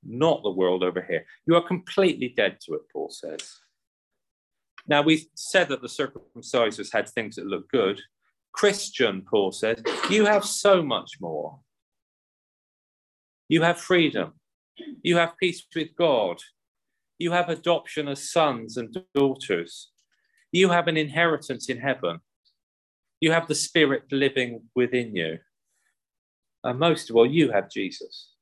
not 0.04 0.44
the 0.44 0.52
world 0.52 0.84
over 0.84 1.02
here. 1.02 1.26
You 1.46 1.56
are 1.56 1.68
completely 1.68 2.34
dead 2.36 2.58
to 2.66 2.76
it, 2.76 2.82
Paul 2.92 3.10
says. 3.10 3.60
Now, 4.88 5.02
we 5.02 5.28
said 5.36 5.70
that 5.70 5.82
the 5.82 5.88
circumcisers 5.88 6.92
had 6.92 7.08
things 7.08 7.36
that 7.36 7.46
look 7.46 7.70
good. 7.70 8.02
Christian, 8.54 9.22
Paul 9.30 9.52
says, 9.52 9.82
you 10.10 10.26
have 10.26 10.44
so 10.44 10.82
much 10.82 11.12
more. 11.22 11.60
You 13.48 13.62
have 13.62 13.80
freedom. 13.80 14.34
You 15.04 15.18
have 15.18 15.38
peace 15.38 15.64
with 15.76 15.96
God. 15.96 16.40
You 17.20 17.32
have 17.32 17.50
adoption 17.50 18.08
as 18.08 18.32
sons 18.32 18.78
and 18.78 18.98
daughters. 19.14 19.92
You 20.52 20.70
have 20.70 20.88
an 20.88 20.98
inheritance 20.98 21.70
in 21.70 21.78
heaven. 21.78 22.20
You 23.22 23.32
have 23.32 23.48
the 23.48 23.56
Spirit 23.56 24.04
living 24.12 24.64
within 24.76 25.16
you. 25.16 25.38
And 26.64 26.80
most 26.80 27.10
of 27.10 27.16
all, 27.16 27.26
you 27.26 27.52
have 27.52 27.70
Jesus. 27.70 28.34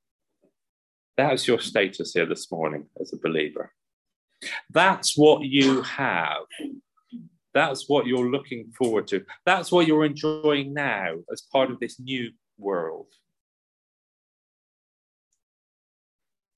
That's 1.18 1.48
your 1.48 1.60
status 1.60 2.13
here 2.13 2.26
this 2.26 2.50
morning 2.50 2.88
as 3.00 3.12
a 3.12 3.18
believer. 3.18 3.74
That's 4.70 5.18
what 5.18 5.44
you 5.44 5.82
have. 5.82 6.44
That's 7.54 7.89
what 7.89 8.08
you're 8.08 8.32
looking 8.32 8.72
forward 8.72 9.08
to. 9.10 9.26
That's 9.46 9.70
what 9.70 9.86
you're 9.86 10.06
enjoying 10.06 10.74
now 10.74 11.15
as 11.32 11.42
part 11.42 11.72
of 11.72 11.80
this 11.80 12.00
new 12.00 12.32
world. 12.58 13.08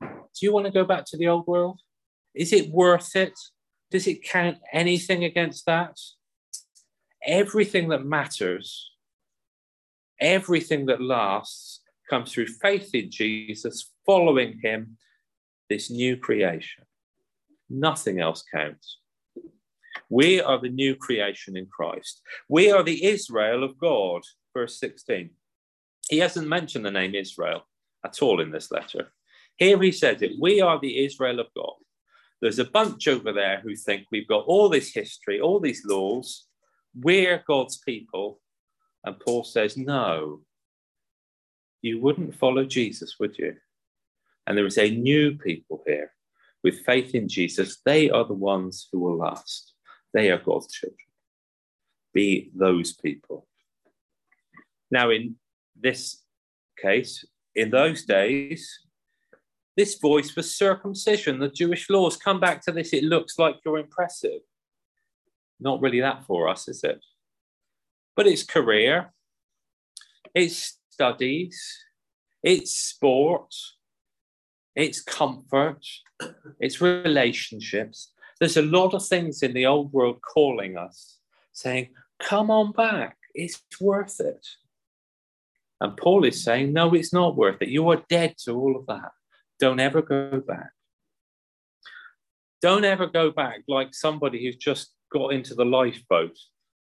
Do 0.02 0.46
you 0.46 0.54
want 0.54 0.68
to 0.68 0.72
go 0.72 0.86
back 0.86 1.06
to 1.08 1.18
the 1.18 1.28
old 1.28 1.48
world? 1.48 1.82
Is 2.36 2.54
it 2.54 2.70
worth 2.70 3.16
it? 3.16 3.34
Does 3.90 4.06
it 4.06 4.24
count 4.24 4.58
anything 4.72 5.24
against 5.24 5.66
that? 5.66 5.98
Everything 7.26 7.90
that 7.90 8.06
matters, 8.06 8.92
everything 10.20 10.88
that 10.88 11.02
lasts, 11.02 11.82
comes 12.10 12.32
through 12.32 12.48
faith 12.48 12.94
in 12.94 13.10
Jesus, 13.10 13.92
following 14.06 14.60
him, 14.62 14.98
this 15.70 15.90
new 15.90 16.18
creation. 16.18 16.84
Nothing 17.70 18.20
else 18.20 18.44
counts. 18.54 18.98
We 20.10 20.42
are 20.42 20.60
the 20.60 20.70
new 20.70 20.96
creation 20.96 21.56
in 21.56 21.68
Christ. 21.68 22.22
We 22.50 22.70
are 22.70 22.84
the 22.84 23.06
Israel 23.06 23.64
of 23.64 23.78
God, 23.78 24.24
verse 24.54 24.78
16. 24.80 25.30
He 26.10 26.18
hasn't 26.18 26.50
mentioned 26.50 26.86
the 26.86 26.92
name 26.92 27.16
Israel 27.16 27.62
at 28.04 28.22
all 28.22 28.42
in 28.42 28.52
this 28.52 28.72
letter. 28.72 29.14
Here 29.56 29.82
he 29.82 29.92
says 29.94 30.22
it 30.22 30.34
We 30.40 30.60
are 30.60 30.80
the 30.80 31.06
Israel 31.06 31.40
of 31.40 31.48
God. 31.56 31.76
There's 32.42 32.60
a 32.60 32.66
bunch 32.66 33.08
over 33.08 33.32
there 33.32 33.62
who 33.62 33.76
think 33.76 34.08
we've 34.12 34.28
got 34.28 34.46
all 34.46 34.68
this 34.68 34.94
history, 34.94 35.40
all 35.40 35.60
these 35.60 35.84
laws. 35.86 36.48
We're 37.00 37.44
God's 37.48 37.78
people. 37.78 38.40
And 39.04 39.20
Paul 39.20 39.44
says, 39.44 39.78
No, 39.78 40.42
you 41.82 42.00
wouldn't 42.00 42.36
follow 42.36 42.66
Jesus, 42.66 43.18
would 43.20 43.38
you? 43.38 43.56
And 44.46 44.58
there 44.58 44.66
is 44.66 44.78
a 44.78 44.90
new 44.90 45.38
people 45.38 45.84
here 45.86 46.12
with 46.64 46.86
faith 46.86 47.16
in 47.16 47.28
Jesus. 47.28 47.80
They 47.86 48.10
are 48.10 48.26
the 48.26 48.34
ones 48.34 48.88
who 48.92 49.00
will 49.00 49.18
last. 49.18 49.74
They 50.14 50.30
are 50.30 50.38
God's 50.38 50.74
children. 50.74 50.98
Be 52.14 52.52
those 52.56 52.94
people. 52.94 53.48
Now, 54.90 55.10
in 55.10 55.36
this 55.80 56.24
case, 56.78 57.26
in 57.56 57.70
those 57.70 58.04
days, 58.04 58.68
this 59.78 59.98
voice 60.00 60.36
was 60.36 60.54
circumcision, 60.54 61.40
the 61.40 61.50
Jewish 61.50 61.90
laws. 61.90 62.18
Come 62.18 62.40
back 62.40 62.62
to 62.66 62.72
this, 62.72 62.94
it 62.94 63.06
looks 63.06 63.40
like 63.40 63.56
you're 63.66 63.78
impressive. 63.78 64.42
Not 65.62 65.80
really 65.80 66.02
that 66.02 66.26
for 66.26 66.50
us, 66.50 66.68
is 66.68 66.84
it? 66.84 67.00
But 68.16 68.28
it's 68.28 68.44
career, 68.44 69.14
it's 70.34 70.80
studies, 70.90 71.86
it's 72.44 72.76
sport, 72.76 73.54
it's 74.76 75.02
comfort, 75.02 75.86
it's 76.60 76.82
relationships. 76.82 78.12
There's 78.40 78.58
a 78.58 78.64
lot 78.64 78.96
of 78.96 79.06
things 79.06 79.44
in 79.44 79.54
the 79.54 79.68
old 79.68 79.94
world 79.94 80.20
calling 80.22 80.78
us, 80.78 81.20
saying, 81.54 81.90
Come 82.20 82.50
on 82.50 82.72
back, 82.72 83.18
it's 83.36 83.62
worth 83.80 84.20
it. 84.20 84.46
And 85.80 85.96
Paul 85.96 86.26
is 86.26 86.44
saying, 86.44 86.74
No, 86.74 86.94
it's 86.94 87.14
not 87.14 87.36
worth 87.36 87.62
it. 87.62 87.70
You 87.70 87.88
are 87.90 88.04
dead 88.10 88.36
to 88.46 88.60
all 88.60 88.76
of 88.76 88.88
that. 88.88 89.12
Don't 89.60 89.80
ever 89.80 90.02
go 90.02 90.40
back. 90.40 90.72
Don't 92.62 92.84
ever 92.84 93.08
go 93.08 93.32
back 93.32 93.62
like 93.68 93.94
somebody 93.94 94.44
who's 94.44 94.56
just 94.56 94.92
got 95.12 95.34
into 95.34 95.54
the 95.56 95.66
lifeboat 95.66 96.38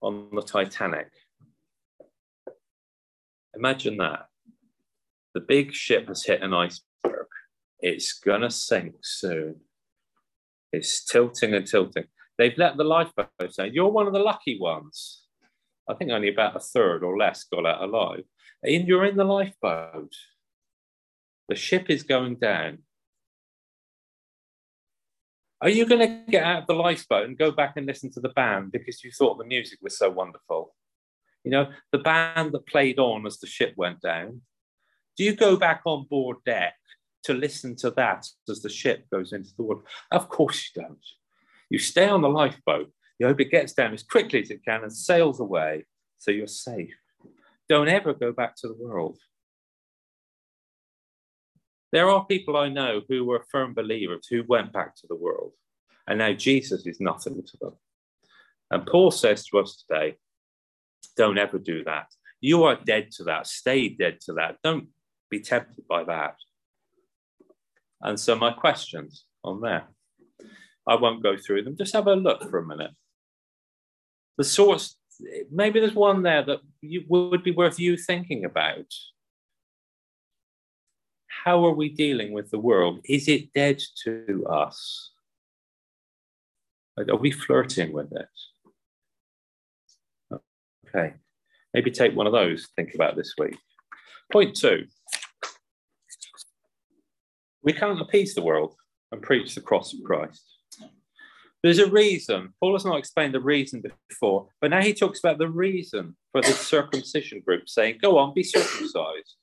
on 0.01 0.29
the 0.33 0.41
Titanic. 0.41 1.09
Imagine 3.55 3.97
that. 3.97 4.27
The 5.33 5.41
big 5.41 5.73
ship 5.73 6.07
has 6.07 6.23
hit 6.23 6.41
an 6.41 6.53
iceberg. 6.53 7.27
It's 7.79 8.13
going 8.13 8.41
to 8.41 8.49
sink 8.49 8.95
soon. 9.03 9.57
It's 10.71 11.05
tilting 11.05 11.53
and 11.53 11.65
tilting. 11.65 12.05
They've 12.37 12.57
let 12.57 12.77
the 12.77 12.83
lifeboat 12.83 13.29
down. 13.55 13.73
You're 13.73 13.89
one 13.89 14.07
of 14.07 14.13
the 14.13 14.19
lucky 14.19 14.59
ones. 14.59 15.23
I 15.89 15.93
think 15.93 16.11
only 16.11 16.29
about 16.29 16.55
a 16.55 16.59
third 16.59 17.03
or 17.03 17.17
less 17.17 17.45
got 17.45 17.65
out 17.65 17.81
alive. 17.81 18.23
And 18.63 18.87
you're 18.87 19.05
in 19.05 19.15
the 19.15 19.23
lifeboat. 19.23 20.13
The 21.49 21.55
ship 21.55 21.89
is 21.89 22.03
going 22.03 22.35
down. 22.35 22.79
Are 25.59 25.69
you 25.69 25.87
going 25.87 26.01
to 26.01 26.31
get 26.31 26.43
out 26.43 26.61
of 26.61 26.67
the 26.67 26.75
lifeboat 26.75 27.25
and 27.25 27.37
go 27.37 27.51
back 27.51 27.73
and 27.77 27.87
listen 27.87 28.11
to 28.11 28.19
the 28.19 28.29
band 28.29 28.71
because 28.71 29.03
you 29.03 29.11
thought 29.11 29.37
the 29.37 29.45
music 29.45 29.79
was 29.81 29.97
so 29.97 30.09
wonderful? 30.09 30.75
You 31.43 31.51
know, 31.51 31.71
the 31.91 31.97
band 31.99 32.51
that 32.51 32.67
played 32.67 32.99
on 32.99 33.25
as 33.25 33.39
the 33.39 33.47
ship 33.47 33.73
went 33.75 34.01
down. 34.01 34.41
Do 35.17 35.23
you 35.23 35.35
go 35.35 35.55
back 35.57 35.81
on 35.85 36.05
board 36.09 36.37
deck 36.45 36.75
to 37.23 37.33
listen 37.33 37.75
to 37.77 37.89
that 37.91 38.27
as 38.47 38.61
the 38.61 38.69
ship 38.69 39.05
goes 39.11 39.33
into 39.33 39.49
the 39.57 39.63
water? 39.63 39.81
Of 40.11 40.29
course 40.29 40.69
you 40.75 40.83
don't. 40.83 41.05
You 41.69 41.79
stay 41.79 42.07
on 42.07 42.21
the 42.21 42.29
lifeboat. 42.29 42.91
You 43.17 43.25
hope 43.25 43.41
it 43.41 43.49
gets 43.49 43.73
down 43.73 43.93
as 43.93 44.03
quickly 44.03 44.41
as 44.41 44.51
it 44.51 44.63
can 44.63 44.83
and 44.83 44.93
sails 44.93 45.39
away 45.39 45.85
so 46.19 46.29
you're 46.29 46.47
safe. 46.47 46.95
Don't 47.67 47.87
ever 47.87 48.13
go 48.13 48.31
back 48.31 48.55
to 48.57 48.67
the 48.67 48.75
world. 48.75 49.17
There 51.91 52.09
are 52.09 52.25
people 52.25 52.57
I 52.57 52.69
know 52.69 53.01
who 53.07 53.25
were 53.25 53.45
firm 53.49 53.73
believers 53.73 54.27
who 54.29 54.43
went 54.47 54.73
back 54.73 54.95
to 54.97 55.07
the 55.07 55.15
world, 55.15 55.53
and 56.07 56.19
now 56.19 56.33
Jesus 56.33 56.85
is 56.85 56.99
nothing 56.99 57.43
to 57.43 57.57
them. 57.61 57.73
And 58.71 58.85
Paul 58.85 59.11
says 59.11 59.45
to 59.45 59.59
us 59.59 59.83
today 59.87 60.17
Don't 61.15 61.37
ever 61.37 61.57
do 61.57 61.83
that. 61.85 62.07
You 62.41 62.63
are 62.65 62.77
dead 62.85 63.11
to 63.13 63.23
that. 63.25 63.47
Stay 63.47 63.89
dead 63.89 64.19
to 64.21 64.33
that. 64.33 64.57
Don't 64.63 64.89
be 65.29 65.39
tempted 65.39 65.87
by 65.87 66.03
that. 66.03 66.35
And 68.01 68.19
so, 68.19 68.35
my 68.35 68.51
questions 68.51 69.25
on 69.43 69.61
there. 69.61 69.87
I 70.87 70.95
won't 70.95 71.23
go 71.23 71.35
through 71.35 71.63
them. 71.63 71.75
Just 71.77 71.93
have 71.93 72.07
a 72.07 72.15
look 72.15 72.49
for 72.49 72.59
a 72.59 72.65
minute. 72.65 72.91
The 74.37 74.43
source, 74.43 74.95
maybe 75.51 75.79
there's 75.79 75.93
one 75.93 76.23
there 76.23 76.43
that 76.43 76.59
you, 76.81 77.03
would 77.09 77.43
be 77.43 77.51
worth 77.51 77.79
you 77.79 77.97
thinking 77.97 78.45
about. 78.45 78.85
How 81.47 81.65
are 81.65 81.73
we 81.73 81.87
dealing 81.87 82.33
with 82.33 82.51
the 82.51 82.59
world? 82.59 82.99
Is 83.05 83.29
it 83.29 83.53
dead 83.53 83.81
to 84.03 84.45
us? 84.47 85.11
Are 86.97 87.15
we 87.15 87.31
flirting 87.31 87.93
with 87.93 88.11
it? 88.11 88.27
Okay, 90.89 91.13
maybe 91.73 91.89
take 91.89 92.13
one 92.13 92.27
of 92.27 92.33
those, 92.33 92.67
think 92.75 92.93
about 92.95 93.15
this 93.15 93.33
week. 93.37 93.57
Point 94.29 94.57
two 94.57 94.87
we 97.63 97.71
can't 97.71 98.01
appease 98.01 98.35
the 98.35 98.41
world 98.41 98.75
and 99.13 99.21
preach 99.21 99.55
the 99.55 99.61
cross 99.61 99.93
of 99.93 100.03
Christ. 100.03 100.43
There's 101.63 101.79
a 101.79 101.89
reason. 101.89 102.55
Paul 102.59 102.73
has 102.73 102.83
not 102.83 102.99
explained 102.99 103.33
the 103.33 103.39
reason 103.39 103.81
before, 104.09 104.49
but 104.59 104.71
now 104.71 104.81
he 104.81 104.93
talks 104.93 105.19
about 105.19 105.37
the 105.37 105.47
reason 105.47 106.17
for 106.33 106.41
the 106.41 106.51
circumcision 106.51 107.39
group 107.39 107.69
saying, 107.69 107.99
Go 108.01 108.17
on, 108.17 108.33
be 108.33 108.43
circumcised. 108.43 109.37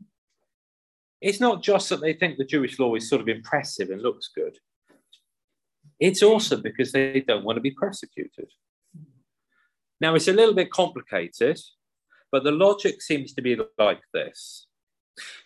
It's 1.25 1.41
not 1.41 1.63
just 1.63 1.89
that 1.89 2.03
they 2.03 2.13
think 2.13 2.37
the 2.37 2.45
Jewish 2.45 2.79
law 2.79 2.95
is 2.97 3.09
sort 3.09 3.23
of 3.23 3.29
impressive 3.29 3.89
and 3.89 4.03
looks 4.03 4.29
good, 4.37 4.59
it's 5.99 6.23
also 6.23 6.59
because 6.59 6.93
they 6.93 7.25
don't 7.27 7.47
want 7.47 7.57
to 7.57 7.63
be 7.63 7.71
persecuted. 7.71 8.51
Now, 10.03 10.15
it's 10.15 10.29
a 10.29 10.35
little 10.35 10.55
bit 10.55 10.71
complicated, 10.71 11.59
but 12.31 12.45
the 12.45 12.51
logic 12.51 13.01
seems 13.01 13.33
to 13.33 13.43
be 13.43 13.57
like 13.79 14.03
this 14.13 14.67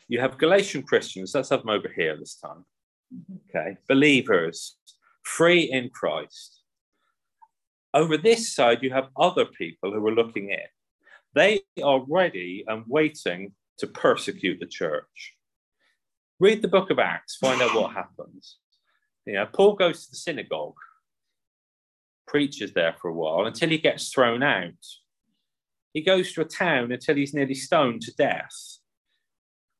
you 0.08 0.18
have 0.18 0.38
Galatian 0.38 0.82
Christians, 0.82 1.32
let's 1.32 1.50
have 1.50 1.60
them 1.60 1.70
over 1.70 1.92
here 1.94 2.16
this 2.16 2.34
time. 2.36 2.64
Okay, 3.48 3.76
believers, 3.88 4.76
free 5.22 5.70
in 5.70 5.90
Christ. 5.90 6.62
Over 7.94 8.16
this 8.16 8.52
side, 8.52 8.82
you 8.82 8.90
have 8.90 9.10
other 9.16 9.44
people 9.44 9.92
who 9.92 10.04
are 10.04 10.14
looking 10.14 10.50
in. 10.50 10.68
They 11.34 11.60
are 11.84 12.04
ready 12.08 12.64
and 12.66 12.82
waiting 12.88 13.52
to 13.78 13.86
persecute 13.86 14.58
the 14.58 14.66
church. 14.66 15.37
Read 16.40 16.62
the 16.62 16.68
book 16.68 16.90
of 16.90 16.98
Acts, 16.98 17.36
find 17.36 17.60
out 17.60 17.74
what 17.74 17.92
happens. 17.92 18.58
You 19.26 19.34
know, 19.34 19.46
Paul 19.46 19.74
goes 19.74 20.04
to 20.04 20.10
the 20.12 20.16
synagogue, 20.16 20.76
preaches 22.26 22.72
there 22.72 22.94
for 23.00 23.08
a 23.08 23.14
while 23.14 23.46
until 23.46 23.68
he 23.68 23.78
gets 23.78 24.10
thrown 24.10 24.42
out. 24.42 24.72
He 25.92 26.02
goes 26.02 26.32
to 26.32 26.42
a 26.42 26.44
town 26.44 26.92
until 26.92 27.16
he's 27.16 27.34
nearly 27.34 27.54
stoned 27.54 28.02
to 28.02 28.14
death 28.14 28.78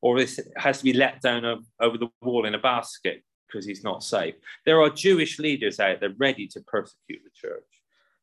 or 0.01 0.19
has 0.57 0.77
to 0.79 0.83
be 0.83 0.93
let 0.93 1.21
down 1.21 1.45
over 1.79 1.97
the 1.97 2.09
wall 2.21 2.45
in 2.45 2.55
a 2.55 2.59
basket 2.59 3.23
because 3.47 3.65
he's 3.65 3.83
not 3.83 4.03
safe. 4.03 4.35
There 4.65 4.81
are 4.81 4.89
Jewish 4.89 5.39
leaders 5.39 5.79
out 5.79 5.99
there 5.99 6.13
ready 6.17 6.47
to 6.47 6.61
persecute 6.61 7.21
the 7.23 7.31
church. 7.33 7.63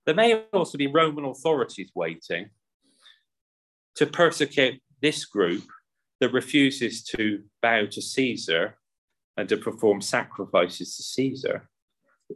There 0.04 0.14
may 0.14 0.44
also 0.52 0.78
be 0.78 0.86
Roman 0.86 1.24
authorities 1.24 1.90
waiting 1.94 2.50
to 3.96 4.06
persecute 4.06 4.80
this 5.02 5.24
group 5.24 5.64
that 6.20 6.32
refuses 6.32 7.02
to 7.04 7.42
bow 7.62 7.86
to 7.86 8.02
Caesar 8.02 8.78
and 9.36 9.48
to 9.48 9.56
perform 9.56 10.00
sacrifices 10.00 10.96
to 10.96 11.02
Caesar. 11.02 11.68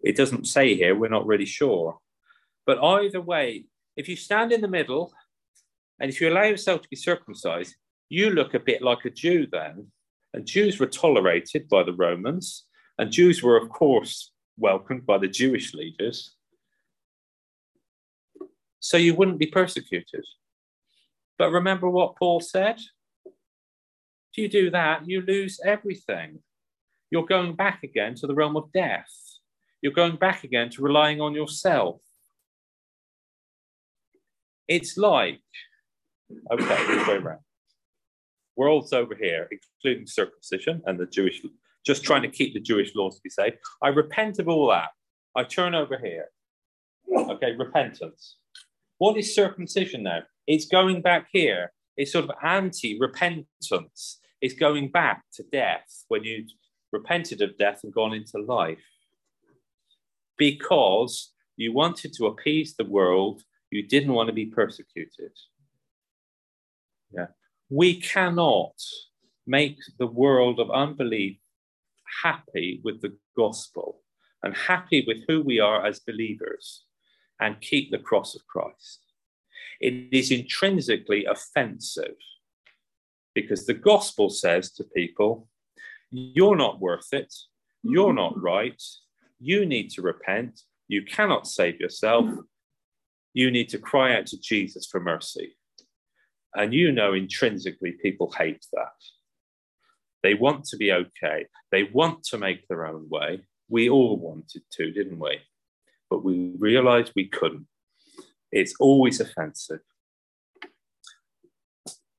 It 0.05 0.17
doesn't 0.17 0.47
say 0.47 0.75
here, 0.75 0.95
we're 0.95 1.09
not 1.09 1.27
really 1.27 1.47
sure. 1.47 1.99
But 2.67 2.83
either 2.83 3.21
way, 3.21 3.65
if 3.97 4.09
you 4.09 4.17
stand 4.17 4.53
in 4.53 4.61
the 4.61 4.69
middle 4.69 5.13
and 5.99 6.11
if 6.11 6.21
you 6.21 6.29
allow 6.29 6.45
yourself 6.45 6.83
to 6.83 6.89
be 6.89 6.97
circumcised, 6.97 7.75
you 8.09 8.31
look 8.31 8.55
a 8.55 8.61
bit 8.61 8.83
like 8.83 9.05
a 9.05 9.11
Jew 9.11 9.47
then. 9.51 9.89
And 10.33 10.47
Jews 10.47 10.79
were 10.79 10.87
tolerated 10.87 11.69
by 11.69 11.83
the 11.83 11.93
Romans, 11.93 12.67
and 12.99 13.11
Jews 13.11 13.43
were, 13.43 13.57
of 13.57 13.69
course, 13.69 14.31
welcomed 14.57 15.05
by 15.05 15.19
the 15.19 15.27
Jewish 15.27 15.75
leaders. 15.75 16.37
So 18.79 18.97
you 18.97 19.15
wouldn't 19.15 19.39
be 19.39 19.47
persecuted. 19.47 20.25
But 21.37 21.51
remember 21.51 21.89
what 21.91 22.17
Paul 22.17 22.41
said? 22.41 22.79
If 24.33 24.39
you 24.39 24.49
do 24.49 24.71
that, 24.71 25.09
you 25.09 25.23
lose 25.23 25.61
everything. 25.65 26.41
You're 27.11 27.27
going 27.27 27.57
back 27.57 27.83
again 27.83 28.15
to 28.17 28.27
the 28.27 28.35
realm 28.35 28.57
of 28.57 28.73
death. 28.73 29.11
You're 29.83 29.93
going 29.93 30.17
back 30.17 30.45
again 30.45 30.71
to 30.71 30.83
relying 30.83 31.21
on 31.21 31.35
yourself. 31.35 32.01
It's 34.69 34.97
like, 34.97 35.41
okay, 36.53 36.87
this 36.87 37.09
way 37.09 37.15
around 37.15 37.41
world's 38.61 38.93
over 38.93 39.15
here, 39.15 39.49
including 39.51 40.07
circumcision 40.07 40.83
and 40.85 41.01
the 41.01 41.07
Jewish, 41.07 41.41
just 41.85 42.05
trying 42.05 42.23
to 42.23 42.29
keep 42.29 42.53
the 42.53 42.61
Jewish 42.61 42.95
laws 42.95 43.17
to 43.17 43.23
be 43.23 43.31
safe. 43.31 43.55
I 43.83 43.89
repent 43.89 44.39
of 44.39 44.49
all 44.49 44.69
that. 44.69 44.91
I 45.35 45.45
turn 45.45 45.75
over 45.75 45.97
here. 45.99 46.27
Okay, 47.11 47.53
repentance. 47.53 48.37
What 48.99 49.17
is 49.17 49.35
circumcision 49.35 50.03
now? 50.03 50.21
It's 50.47 50.67
going 50.67 51.01
back 51.01 51.29
here. 51.33 51.73
It's 52.01 52.13
sort 52.13 52.25
of 52.25 52.31
anti 52.43 52.99
repentance. 52.99 54.21
It's 54.41 54.55
going 54.55 54.91
back 54.91 55.23
to 55.35 55.43
death 55.53 56.07
when 56.09 56.25
you 56.25 56.47
repented 56.93 57.43
of 57.43 57.59
death 57.59 57.81
and 57.85 57.93
gone 57.93 58.15
into 58.15 58.39
life. 58.39 58.79
Because 60.39 61.35
you 61.59 61.75
wanted 61.75 62.15
to 62.15 62.25
appease 62.25 62.75
the 62.75 62.87
world, 62.87 63.43
you 63.71 63.87
didn't 63.87 64.15
want 64.15 64.29
to 64.29 64.33
be 64.33 64.47
persecuted. 64.47 65.33
Yeah. 67.13 67.27
We 67.69 68.01
cannot 68.01 68.81
make 69.47 69.77
the 69.99 70.07
world 70.07 70.59
of 70.59 70.71
unbelief 70.71 71.37
happy 72.23 72.81
with 72.83 73.03
the 73.03 73.15
gospel 73.37 74.01
and 74.43 74.57
happy 74.57 75.05
with 75.07 75.19
who 75.29 75.43
we 75.43 75.61
are 75.61 75.85
as 75.85 76.01
believers 76.01 76.85
and 77.43 77.61
keep 77.61 77.91
the 77.91 77.99
cross 77.99 78.35
of 78.35 78.47
Christ. 78.47 79.10
It 79.81 80.09
is 80.13 80.31
intrinsically 80.31 81.25
offensive 81.25 82.17
because 83.35 83.67
the 83.67 83.75
gospel 83.75 84.29
says 84.29 84.73
to 84.73 84.85
people, 84.85 85.49
You're 86.11 86.57
not 86.57 86.81
worth 86.81 87.13
it, 87.13 87.33
you're 87.83 88.13
not 88.13 88.35
mm-hmm. 88.35 88.45
right, 88.45 88.83
you 89.39 89.65
need 89.65 89.91
to 89.91 90.03
repent, 90.03 90.61
you 90.89 91.03
cannot 91.05 91.47
save 91.47 91.81
yourself, 91.81 92.27
you 93.33 93.51
need 93.51 93.69
to 93.71 93.79
cry 93.79 94.17
out 94.17 94.27
to 94.27 94.41
Jesus 94.41 94.87
for 94.87 95.01
mercy. 95.01 95.57
And 96.55 96.75
you 96.75 96.91
know 96.91 97.15
intrinsically 97.15 97.93
people 97.93 98.33
hate 98.37 98.67
that. 98.73 98.89
They 100.23 100.35
want 100.35 100.65
to 100.67 100.77
be 100.77 100.93
okay. 100.93 101.47
They 101.71 101.85
want 101.85 102.25
to 102.25 102.39
make 102.39 102.67
their 102.67 102.87
own 102.87 103.09
way. 103.09 103.43
We 103.69 103.89
all 103.89 104.17
wanted 104.17 104.63
to, 104.73 104.91
didn't 104.91 105.21
we? 105.21 105.39
But 106.11 106.25
we 106.25 106.55
realized 106.59 107.13
we 107.15 107.29
couldn't. 107.29 107.67
It's 108.53 108.75
always 108.81 109.21
offensive. 109.21 109.81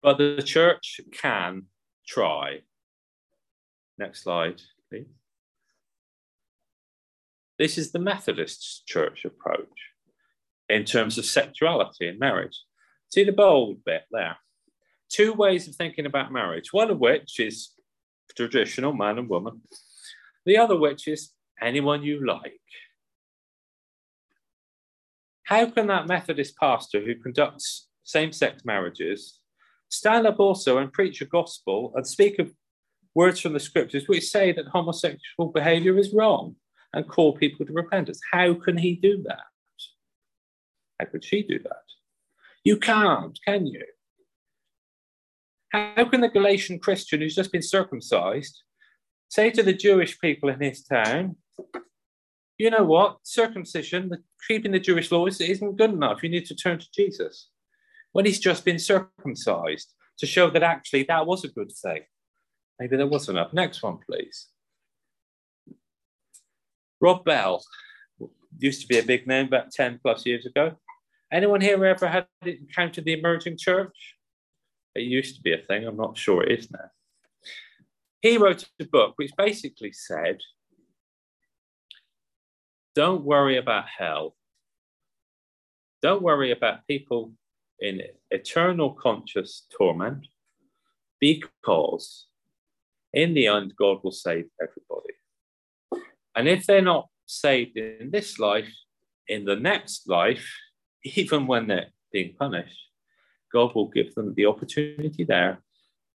But 0.02 0.18
the 0.18 0.42
church 0.44 1.02
can 1.12 1.64
try. 2.08 2.62
Next 3.98 4.24
slide, 4.24 4.62
please. 4.90 5.08
This 7.60 7.78
is 7.78 7.92
the 7.92 8.00
Methodist 8.00 8.88
church 8.88 9.24
approach 9.26 9.68
in 10.68 10.86
terms 10.86 11.18
of 11.18 11.26
sexuality 11.26 12.08
and 12.08 12.18
marriage. 12.18 12.60
See 13.14 13.24
the 13.24 13.32
bold 13.32 13.84
bit 13.86 14.04
there? 14.10 14.38
Two 15.10 15.34
ways 15.34 15.68
of 15.68 15.76
thinking 15.76 16.06
about 16.06 16.32
marriage, 16.32 16.72
one 16.72 16.90
of 16.90 17.00
which 17.00 17.40
is 17.40 17.72
traditional 18.36 18.94
man 18.94 19.20
and 19.20 19.30
woman, 19.30 19.62
the 20.46 20.58
other 20.58 20.78
which 20.78 21.08
is 21.08 21.34
anyone 21.62 22.02
you 22.02 22.26
like. 22.26 22.60
How 25.52 25.66
can 25.66 25.88
that 25.88 26.08
Methodist 26.08 26.56
pastor 26.56 27.02
who 27.02 27.14
conducts 27.14 27.90
same 28.06 28.32
sex 28.32 28.64
marriages 28.64 29.42
stand 29.90 30.26
up 30.26 30.40
also 30.40 30.78
and 30.78 30.94
preach 30.94 31.20
a 31.20 31.26
gospel 31.26 31.92
and 31.94 32.08
speak 32.08 32.40
of 32.40 32.54
words 33.16 33.42
from 33.42 33.52
the 33.52 33.60
scriptures 33.60 34.08
which 34.08 34.30
say 34.30 34.54
that 34.54 34.70
homosexual 34.70 35.52
behavior 35.54 35.98
is 35.98 36.14
wrong 36.14 36.56
and 36.94 37.06
call 37.06 37.36
people 37.36 37.66
to 37.66 37.74
repentance? 37.74 38.22
How 38.32 38.54
can 38.54 38.78
he 38.78 38.96
do 38.96 39.22
that? 39.28 39.44
How 40.98 41.08
could 41.08 41.26
she 41.26 41.44
do 41.44 41.60
that? 41.60 41.84
You 42.64 42.78
can't, 42.78 43.38
can 43.46 43.68
you? 43.68 43.84
How 45.74 46.06
can 46.06 46.22
the 46.22 46.30
Galatian 46.30 46.80
Christian 46.80 47.20
who's 47.20 47.36
just 47.36 47.52
been 47.52 47.62
circumcised 47.62 48.64
say 49.28 49.50
to 49.50 49.64
the 49.64 49.74
Jewish 49.74 50.18
people 50.18 50.48
in 50.48 50.62
his 50.62 50.82
town, 50.82 51.36
you 52.58 52.70
know 52.70 52.86
what, 52.86 53.18
circumcision, 53.24 54.08
the, 54.08 54.20
keeping 54.48 54.72
the 54.72 54.80
Jewish 54.80 55.12
laws 55.12 55.42
isn't 55.42 55.78
good 55.78 55.92
enough. 55.92 56.24
You 56.24 56.30
need 56.30 56.46
to 56.48 56.56
turn 56.56 56.80
to 56.80 56.88
Jesus. 56.94 57.50
When 58.12 58.26
he's 58.26 58.40
just 58.40 58.66
been 58.66 58.80
circumcised 58.80 59.94
to 60.20 60.26
show 60.26 60.50
that 60.50 60.64
actually 60.64 61.04
that 61.04 61.26
was 61.26 61.44
a 61.44 61.50
good 61.50 61.72
thing. 61.72 62.02
Maybe 62.80 62.98
there 62.98 63.08
was 63.08 63.30
enough. 63.30 63.54
Next 63.54 63.82
one, 63.84 64.00
please. 64.06 64.48
Rob 67.00 67.26
Bell 67.26 67.64
used 68.58 68.82
to 68.82 68.88
be 68.88 69.00
a 69.00 69.04
big 69.04 69.28
name 69.28 69.48
about 69.48 69.72
10 69.72 70.00
plus 70.02 70.26
years 70.26 70.46
ago. 70.46 70.74
Anyone 71.32 71.62
here 71.62 71.84
ever 71.86 72.08
had 72.08 72.28
encountered 72.46 73.06
the 73.06 73.18
emerging 73.18 73.58
church? 73.58 74.16
It 74.94 75.04
used 75.04 75.36
to 75.36 75.42
be 75.42 75.54
a 75.54 75.58
thing. 75.58 75.86
I'm 75.86 75.98
not 75.98 76.18
sure 76.18 76.44
it 76.44 76.60
is 76.60 76.70
now. 76.70 76.90
He 78.22 78.38
wrote 78.38 78.68
a 78.80 78.86
book 78.86 79.14
which 79.16 79.32
basically 79.38 79.94
said, 79.94 80.40
don't 82.96 83.24
worry 83.24 83.58
about 83.58 83.86
hell. 83.88 84.36
Don't 86.02 86.22
worry 86.22 86.52
about 86.52 86.88
people 86.88 87.34
in 87.80 88.02
eternal 88.30 88.92
conscious 88.92 89.66
torment 89.78 90.28
because 91.20 92.28
in 93.14 93.34
the 93.34 93.48
end, 93.48 93.74
God 93.78 94.00
will 94.04 94.12
save 94.12 94.46
everybody. 94.62 95.14
And 96.36 96.48
if 96.48 96.66
they're 96.66 96.82
not 96.82 97.10
saved 97.26 97.78
in 97.78 98.10
this 98.12 98.40
life, 98.40 98.72
in 99.28 99.46
the 99.46 99.56
next 99.56 100.08
life, 100.08 100.48
even 101.04 101.48
when 101.48 101.68
they're 101.68 101.92
being 102.12 102.34
punished, 102.38 102.80
God 103.52 103.76
will 103.76 103.90
give 103.90 104.16
them 104.16 104.34
the 104.36 104.46
opportunity 104.46 105.24
there 105.24 105.62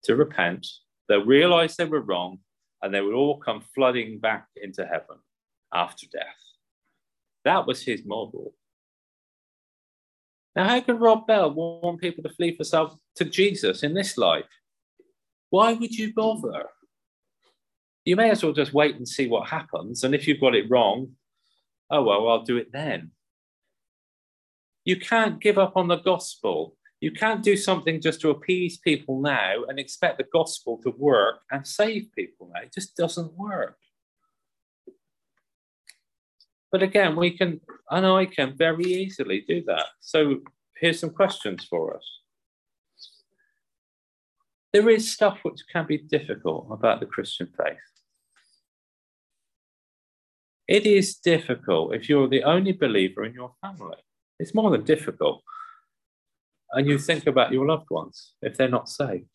to 0.04 0.16
repent. 0.16 0.66
They'll 1.08 1.24
realize 1.24 1.76
they 1.76 1.84
were 1.84 2.00
wrong 2.00 2.38
and 2.82 2.92
they 2.92 3.00
will 3.00 3.14
all 3.14 3.38
come 3.38 3.62
flooding 3.74 4.18
back 4.18 4.46
into 4.56 4.84
heaven 4.84 5.18
after 5.72 6.06
death. 6.10 6.45
That 7.46 7.64
was 7.64 7.80
his 7.80 8.04
model. 8.04 8.54
Now, 10.56 10.68
how 10.68 10.80
can 10.80 10.98
Rob 10.98 11.28
Bell 11.28 11.54
warn 11.54 11.96
people 11.96 12.24
to 12.24 12.34
flee 12.34 12.56
for 12.56 12.64
self 12.64 12.98
to 13.14 13.24
Jesus 13.24 13.84
in 13.84 13.94
this 13.94 14.18
life? 14.18 14.50
Why 15.50 15.74
would 15.74 15.92
you 15.92 16.12
bother? 16.12 16.64
You 18.04 18.16
may 18.16 18.30
as 18.30 18.42
well 18.42 18.52
just 18.52 18.74
wait 18.74 18.96
and 18.96 19.06
see 19.06 19.28
what 19.28 19.48
happens. 19.48 20.02
And 20.02 20.12
if 20.12 20.26
you've 20.26 20.40
got 20.40 20.56
it 20.56 20.68
wrong, 20.68 21.12
oh, 21.88 22.02
well, 22.02 22.28
I'll 22.28 22.42
do 22.42 22.56
it 22.56 22.72
then. 22.72 23.12
You 24.84 24.98
can't 24.98 25.40
give 25.40 25.56
up 25.56 25.76
on 25.76 25.86
the 25.86 26.00
gospel. 26.00 26.76
You 27.00 27.12
can't 27.12 27.44
do 27.44 27.56
something 27.56 28.00
just 28.00 28.20
to 28.22 28.30
appease 28.30 28.78
people 28.78 29.20
now 29.20 29.62
and 29.68 29.78
expect 29.78 30.18
the 30.18 30.26
gospel 30.32 30.80
to 30.82 30.90
work 30.98 31.42
and 31.52 31.64
save 31.64 32.08
people 32.12 32.50
now. 32.52 32.62
It 32.62 32.74
just 32.74 32.96
doesn't 32.96 33.34
work. 33.34 33.78
But 36.76 36.82
again, 36.82 37.16
we 37.16 37.30
can, 37.30 37.58
and 37.90 38.04
I 38.04 38.26
can 38.26 38.54
very 38.54 38.84
easily 38.84 39.42
do 39.48 39.64
that. 39.66 39.86
So 40.00 40.40
here's 40.78 41.00
some 41.00 41.08
questions 41.08 41.64
for 41.64 41.96
us. 41.96 42.04
There 44.74 44.90
is 44.90 45.10
stuff 45.10 45.38
which 45.42 45.62
can 45.72 45.86
be 45.86 45.96
difficult 45.96 46.66
about 46.70 47.00
the 47.00 47.06
Christian 47.06 47.48
faith. 47.56 47.78
It 50.68 50.84
is 50.84 51.14
difficult 51.14 51.94
if 51.94 52.10
you're 52.10 52.28
the 52.28 52.44
only 52.44 52.72
believer 52.72 53.24
in 53.24 53.32
your 53.32 53.54
family. 53.62 53.96
It's 54.38 54.54
more 54.54 54.70
than 54.70 54.84
difficult. 54.84 55.42
And 56.72 56.86
you 56.86 56.98
think 56.98 57.26
about 57.26 57.52
your 57.52 57.64
loved 57.64 57.88
ones 57.88 58.34
if 58.42 58.58
they're 58.58 58.68
not 58.68 58.90
saved. 58.90 59.30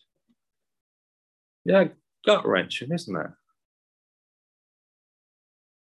Yeah, 1.66 1.86
gut 2.24 2.46
wrenching, 2.46 2.92
isn't 2.92 3.16
it? 3.16 3.32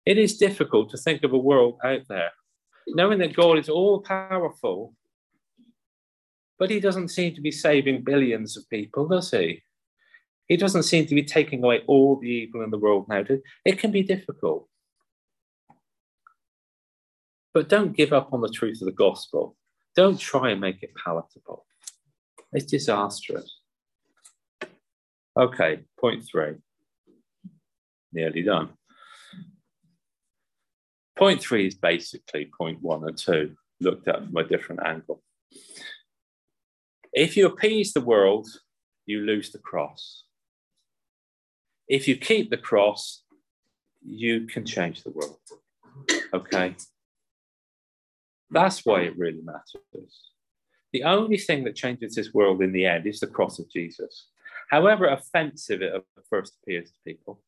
It 0.06 0.18
is 0.18 0.38
difficult 0.38 0.90
to 0.90 0.96
think 0.96 1.22
of 1.24 1.32
a 1.32 1.38
world 1.38 1.78
out 1.84 2.02
there, 2.08 2.30
knowing 2.88 3.18
that 3.18 3.36
God 3.36 3.58
is 3.58 3.68
all 3.68 4.00
powerful, 4.00 4.94
but 6.58 6.70
he 6.70 6.80
doesn't 6.80 7.08
seem 7.08 7.34
to 7.34 7.40
be 7.40 7.50
saving 7.50 8.04
billions 8.04 8.56
of 8.56 8.68
people, 8.68 9.08
does 9.08 9.30
he? 9.30 9.62
He 10.46 10.56
doesn't 10.56 10.82
seem 10.82 11.06
to 11.06 11.14
be 11.14 11.22
taking 11.22 11.62
away 11.62 11.82
all 11.86 12.18
the 12.18 12.28
evil 12.28 12.62
in 12.62 12.70
the 12.70 12.78
world 12.78 13.06
now. 13.08 13.24
It 13.64 13.78
can 13.78 13.92
be 13.92 14.02
difficult. 14.02 14.68
But 17.54 17.68
don't 17.68 17.96
give 17.96 18.12
up 18.12 18.32
on 18.32 18.40
the 18.40 18.48
truth 18.48 18.80
of 18.80 18.86
the 18.86 18.92
gospel. 18.92 19.56
Don't 19.96 20.18
try 20.18 20.50
and 20.50 20.60
make 20.60 20.82
it 20.82 20.90
palatable. 21.02 21.66
It's 22.52 22.66
disastrous. 22.66 23.58
Okay, 25.38 25.80
point 26.00 26.24
three. 26.30 26.54
Nearly 28.12 28.42
done. 28.42 28.70
Point 31.20 31.42
three 31.42 31.66
is 31.66 31.74
basically 31.74 32.50
point 32.58 32.80
one 32.80 33.06
and 33.06 33.16
two, 33.16 33.54
looked 33.78 34.08
at 34.08 34.24
from 34.24 34.36
a 34.38 34.44
different 34.44 34.80
angle. 34.82 35.22
If 37.12 37.36
you 37.36 37.46
appease 37.46 37.92
the 37.92 38.00
world, 38.00 38.48
you 39.04 39.20
lose 39.20 39.50
the 39.50 39.58
cross. 39.58 40.24
If 41.88 42.08
you 42.08 42.16
keep 42.16 42.48
the 42.48 42.56
cross, 42.56 43.22
you 44.02 44.46
can 44.46 44.64
change 44.64 45.02
the 45.02 45.10
world. 45.10 45.36
Okay? 46.32 46.74
That's 48.50 48.86
why 48.86 49.02
it 49.02 49.18
really 49.18 49.42
matters. 49.42 50.30
The 50.94 51.02
only 51.02 51.36
thing 51.36 51.64
that 51.64 51.76
changes 51.76 52.14
this 52.14 52.32
world 52.32 52.62
in 52.62 52.72
the 52.72 52.86
end 52.86 53.06
is 53.06 53.20
the 53.20 53.26
cross 53.26 53.58
of 53.58 53.70
Jesus. 53.70 54.28
However 54.70 55.08
offensive 55.08 55.82
it 55.82 56.02
first 56.30 56.56
appears 56.62 56.90
to 56.90 56.96
people, 57.04 57.42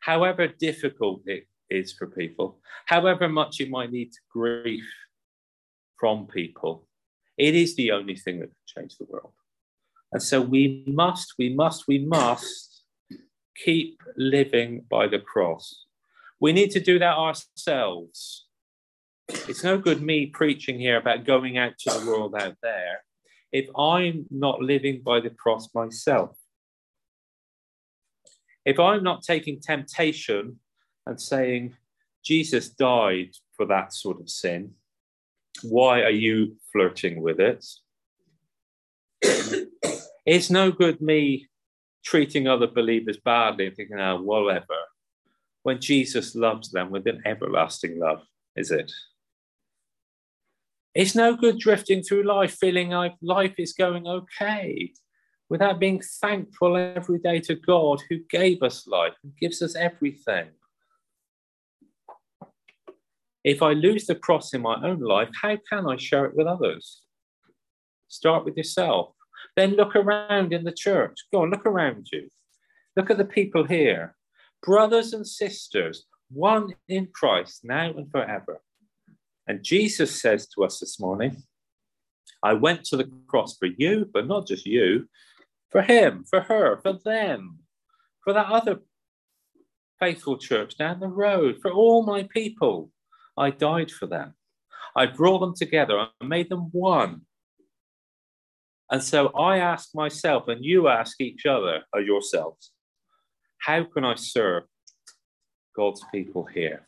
however 0.00 0.48
difficult 0.48 1.22
it 1.26 1.46
is 1.70 1.92
for 1.92 2.06
people, 2.06 2.58
however 2.86 3.28
much 3.28 3.58
you 3.58 3.68
might 3.68 3.90
need 3.90 4.12
grief 4.30 4.84
from 5.98 6.26
people, 6.26 6.86
it 7.36 7.54
is 7.54 7.76
the 7.76 7.92
only 7.92 8.16
thing 8.16 8.40
that 8.40 8.46
can 8.46 8.82
change 8.82 8.96
the 8.96 9.06
world. 9.08 9.32
And 10.12 10.22
so 10.22 10.40
we 10.40 10.84
must, 10.86 11.34
we 11.38 11.54
must, 11.54 11.84
we 11.88 11.98
must 11.98 12.84
keep 13.56 14.02
living 14.16 14.84
by 14.90 15.08
the 15.08 15.18
cross. 15.18 15.84
We 16.40 16.52
need 16.52 16.70
to 16.72 16.80
do 16.80 16.98
that 16.98 17.16
ourselves. 17.16 18.46
It's 19.28 19.64
no 19.64 19.78
good 19.78 20.02
me 20.02 20.26
preaching 20.26 20.78
here 20.78 20.96
about 20.96 21.24
going 21.24 21.58
out 21.58 21.78
to 21.80 21.98
the 21.98 22.06
world 22.06 22.34
out 22.38 22.56
there 22.62 23.00
if 23.52 23.68
I'm 23.76 24.26
not 24.30 24.60
living 24.60 25.02
by 25.02 25.20
the 25.20 25.30
cross 25.30 25.74
myself. 25.74 26.36
If 28.64 28.78
I'm 28.78 29.02
not 29.02 29.22
taking 29.22 29.60
temptation 29.60 30.58
and 31.06 31.20
saying, 31.20 31.76
Jesus 32.24 32.68
died 32.68 33.30
for 33.56 33.66
that 33.66 33.92
sort 33.92 34.20
of 34.20 34.28
sin, 34.28 34.72
why 35.62 36.02
are 36.02 36.10
you 36.10 36.56
flirting 36.72 37.22
with 37.22 37.40
it? 37.40 37.64
it's 40.26 40.50
no 40.50 40.70
good 40.70 41.00
me 41.00 41.46
treating 42.04 42.46
other 42.46 42.66
believers 42.66 43.18
badly 43.24 43.66
and 43.66 43.76
thinking, 43.76 43.98
oh, 43.98 44.22
whatever, 44.22 44.66
when 45.62 45.80
Jesus 45.80 46.34
loves 46.34 46.70
them 46.70 46.90
with 46.90 47.06
an 47.06 47.22
everlasting 47.24 47.98
love, 47.98 48.22
is 48.54 48.70
it? 48.70 48.92
It's 50.94 51.14
no 51.14 51.36
good 51.36 51.58
drifting 51.58 52.02
through 52.02 52.22
life 52.22 52.56
feeling 52.58 52.90
like 52.90 53.14
life 53.20 53.54
is 53.58 53.72
going 53.72 54.06
okay 54.06 54.92
without 55.48 55.78
being 55.78 56.00
thankful 56.20 56.76
every 56.76 57.18
day 57.18 57.40
to 57.40 57.54
God 57.54 58.00
who 58.08 58.18
gave 58.30 58.62
us 58.62 58.86
life 58.86 59.12
and 59.22 59.36
gives 59.36 59.62
us 59.62 59.76
everything. 59.76 60.48
If 63.46 63.62
I 63.62 63.74
lose 63.74 64.06
the 64.06 64.16
cross 64.16 64.54
in 64.54 64.62
my 64.62 64.74
own 64.82 64.98
life, 64.98 65.28
how 65.40 65.56
can 65.70 65.88
I 65.88 65.96
share 65.96 66.24
it 66.24 66.34
with 66.34 66.48
others? 66.48 67.02
Start 68.08 68.44
with 68.44 68.56
yourself. 68.56 69.14
Then 69.54 69.76
look 69.76 69.94
around 69.94 70.52
in 70.52 70.64
the 70.64 70.72
church. 70.72 71.14
Go 71.32 71.42
on, 71.42 71.50
look 71.50 71.64
around 71.64 72.08
you. 72.12 72.28
Look 72.96 73.08
at 73.08 73.18
the 73.18 73.24
people 73.24 73.62
here, 73.62 74.16
brothers 74.64 75.12
and 75.12 75.24
sisters, 75.24 76.06
one 76.28 76.74
in 76.88 77.06
Christ 77.14 77.60
now 77.62 77.90
and 77.90 78.10
forever. 78.10 78.60
And 79.46 79.62
Jesus 79.62 80.20
says 80.20 80.48
to 80.48 80.64
us 80.64 80.80
this 80.80 80.98
morning, 80.98 81.44
I 82.42 82.54
went 82.54 82.82
to 82.86 82.96
the 82.96 83.08
cross 83.28 83.56
for 83.56 83.68
you, 83.78 84.10
but 84.12 84.26
not 84.26 84.48
just 84.48 84.66
you, 84.66 85.08
for 85.70 85.82
him, 85.82 86.24
for 86.28 86.40
her, 86.40 86.80
for 86.80 86.94
them, 87.04 87.60
for 88.24 88.32
that 88.32 88.50
other 88.50 88.80
faithful 90.00 90.36
church 90.36 90.76
down 90.76 90.98
the 90.98 91.06
road, 91.06 91.60
for 91.62 91.70
all 91.70 92.02
my 92.02 92.24
people. 92.24 92.90
I 93.36 93.50
died 93.50 93.90
for 93.90 94.06
them. 94.06 94.34
I 94.94 95.06
brought 95.06 95.40
them 95.40 95.54
together. 95.54 95.98
I 95.98 96.24
made 96.24 96.48
them 96.48 96.70
one. 96.72 97.22
And 98.90 99.02
so 99.02 99.28
I 99.28 99.58
ask 99.58 99.94
myself, 99.94 100.48
and 100.48 100.64
you 100.64 100.88
ask 100.88 101.20
each 101.20 101.44
other 101.44 101.82
or 101.92 102.00
yourselves, 102.00 102.70
how 103.58 103.84
can 103.84 104.04
I 104.04 104.14
serve 104.14 104.64
God's 105.76 106.02
people 106.12 106.44
here? 106.44 106.86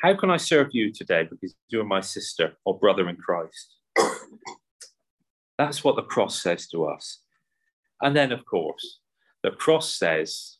How 0.00 0.14
can 0.14 0.30
I 0.30 0.38
serve 0.38 0.68
you 0.72 0.92
today 0.92 1.26
because 1.28 1.54
you're 1.68 1.84
my 1.84 2.00
sister 2.00 2.54
or 2.64 2.78
brother 2.78 3.08
in 3.08 3.16
Christ? 3.16 3.76
That's 5.58 5.84
what 5.84 5.96
the 5.96 6.02
cross 6.02 6.42
says 6.42 6.68
to 6.68 6.86
us. 6.86 7.20
And 8.00 8.16
then, 8.16 8.32
of 8.32 8.44
course, 8.44 9.00
the 9.42 9.50
cross 9.50 9.94
says 9.94 10.58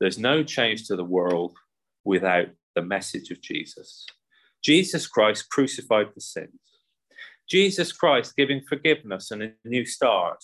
there's 0.00 0.18
no 0.18 0.42
change 0.42 0.86
to 0.86 0.96
the 0.96 1.04
world 1.04 1.56
without 2.04 2.48
the 2.74 2.82
message 2.82 3.30
of 3.30 3.40
Jesus. 3.40 4.06
Jesus 4.62 5.06
Christ 5.06 5.48
crucified 5.50 6.12
for 6.12 6.20
sins. 6.20 6.60
Jesus 7.48 7.92
Christ 7.92 8.34
giving 8.36 8.62
forgiveness 8.68 9.30
and 9.30 9.42
a 9.42 9.52
new 9.64 9.84
start. 9.84 10.42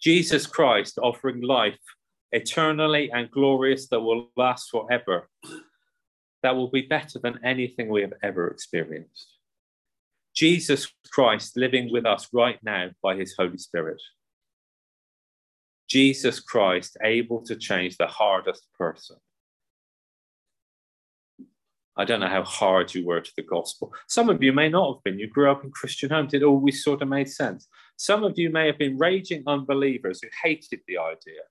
Jesus 0.00 0.46
Christ 0.46 0.98
offering 0.98 1.40
life 1.40 1.78
eternally 2.32 3.10
and 3.12 3.30
glorious 3.30 3.88
that 3.88 4.00
will 4.00 4.30
last 4.36 4.70
forever 4.70 5.28
that 6.42 6.56
will 6.56 6.68
be 6.68 6.82
better 6.82 7.18
than 7.18 7.40
anything 7.44 7.88
we 7.88 8.00
have 8.00 8.14
ever 8.22 8.48
experienced. 8.48 9.36
Jesus 10.34 10.92
Christ 11.10 11.56
living 11.56 11.92
with 11.92 12.06
us 12.06 12.28
right 12.32 12.58
now 12.62 12.90
by 13.02 13.16
his 13.16 13.34
Holy 13.36 13.58
Spirit. 13.58 14.00
Jesus 15.88 16.40
Christ 16.40 16.96
able 17.02 17.42
to 17.42 17.56
change 17.56 17.96
the 17.96 18.06
hardest 18.06 18.66
person. 18.78 19.16
I 21.96 22.04
don't 22.04 22.20
know 22.20 22.28
how 22.28 22.44
hard 22.44 22.94
you 22.94 23.04
were 23.04 23.20
to 23.20 23.32
the 23.36 23.42
gospel. 23.42 23.92
Some 24.08 24.30
of 24.30 24.42
you 24.42 24.52
may 24.52 24.68
not 24.68 24.94
have 24.94 25.04
been. 25.04 25.18
You 25.18 25.28
grew 25.28 25.50
up 25.50 25.64
in 25.64 25.70
Christian 25.70 26.10
homes. 26.10 26.32
It 26.32 26.42
always 26.42 26.82
sort 26.84 27.02
of 27.02 27.08
made 27.08 27.28
sense. 27.28 27.68
Some 27.96 28.24
of 28.24 28.38
you 28.38 28.50
may 28.50 28.66
have 28.66 28.78
been 28.78 28.96
raging 28.96 29.42
unbelievers 29.46 30.20
who 30.22 30.28
hated 30.42 30.80
the 30.86 30.98
idea. 30.98 31.42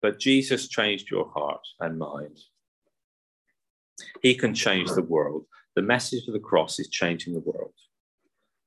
But 0.00 0.20
Jesus 0.20 0.68
changed 0.68 1.10
your 1.10 1.30
heart 1.30 1.66
and 1.80 1.98
mind. 1.98 2.38
He 4.20 4.34
can 4.34 4.54
change 4.54 4.90
the 4.90 5.02
world. 5.02 5.46
The 5.74 5.82
message 5.82 6.26
of 6.26 6.34
the 6.34 6.40
cross 6.40 6.78
is 6.78 6.88
changing 6.88 7.34
the 7.34 7.40
world. 7.40 7.74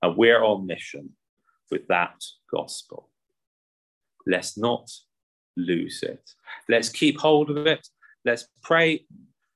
And 0.02 0.18
we're 0.18 0.44
on 0.44 0.66
mission 0.66 1.12
with 1.72 1.88
that 1.88 2.16
gospel. 2.52 3.10
Let's 4.26 4.58
not 4.58 4.90
lose 5.56 6.04
it. 6.04 6.32
Let's 6.68 6.90
keep 6.90 7.20
hold 7.20 7.50
of 7.50 7.68
it. 7.68 7.88
Let's 8.24 8.48
pray 8.64 9.06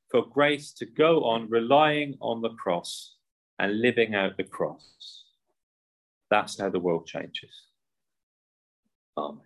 for 0.10 0.26
grace 0.26 0.72
to 0.74 0.86
go 0.86 1.24
on 1.24 1.50
relying 1.50 2.18
on 2.22 2.42
the 2.42 2.50
cross 2.52 3.16
and 3.60 3.82
living 3.82 4.16
out 4.16 4.38
the 4.38 4.44
cross. 4.44 5.26
That's 6.30 6.60
how 6.60 6.70
the 6.70 6.80
world 6.80 7.06
changes. 7.06 7.52
Amen. 9.18 9.42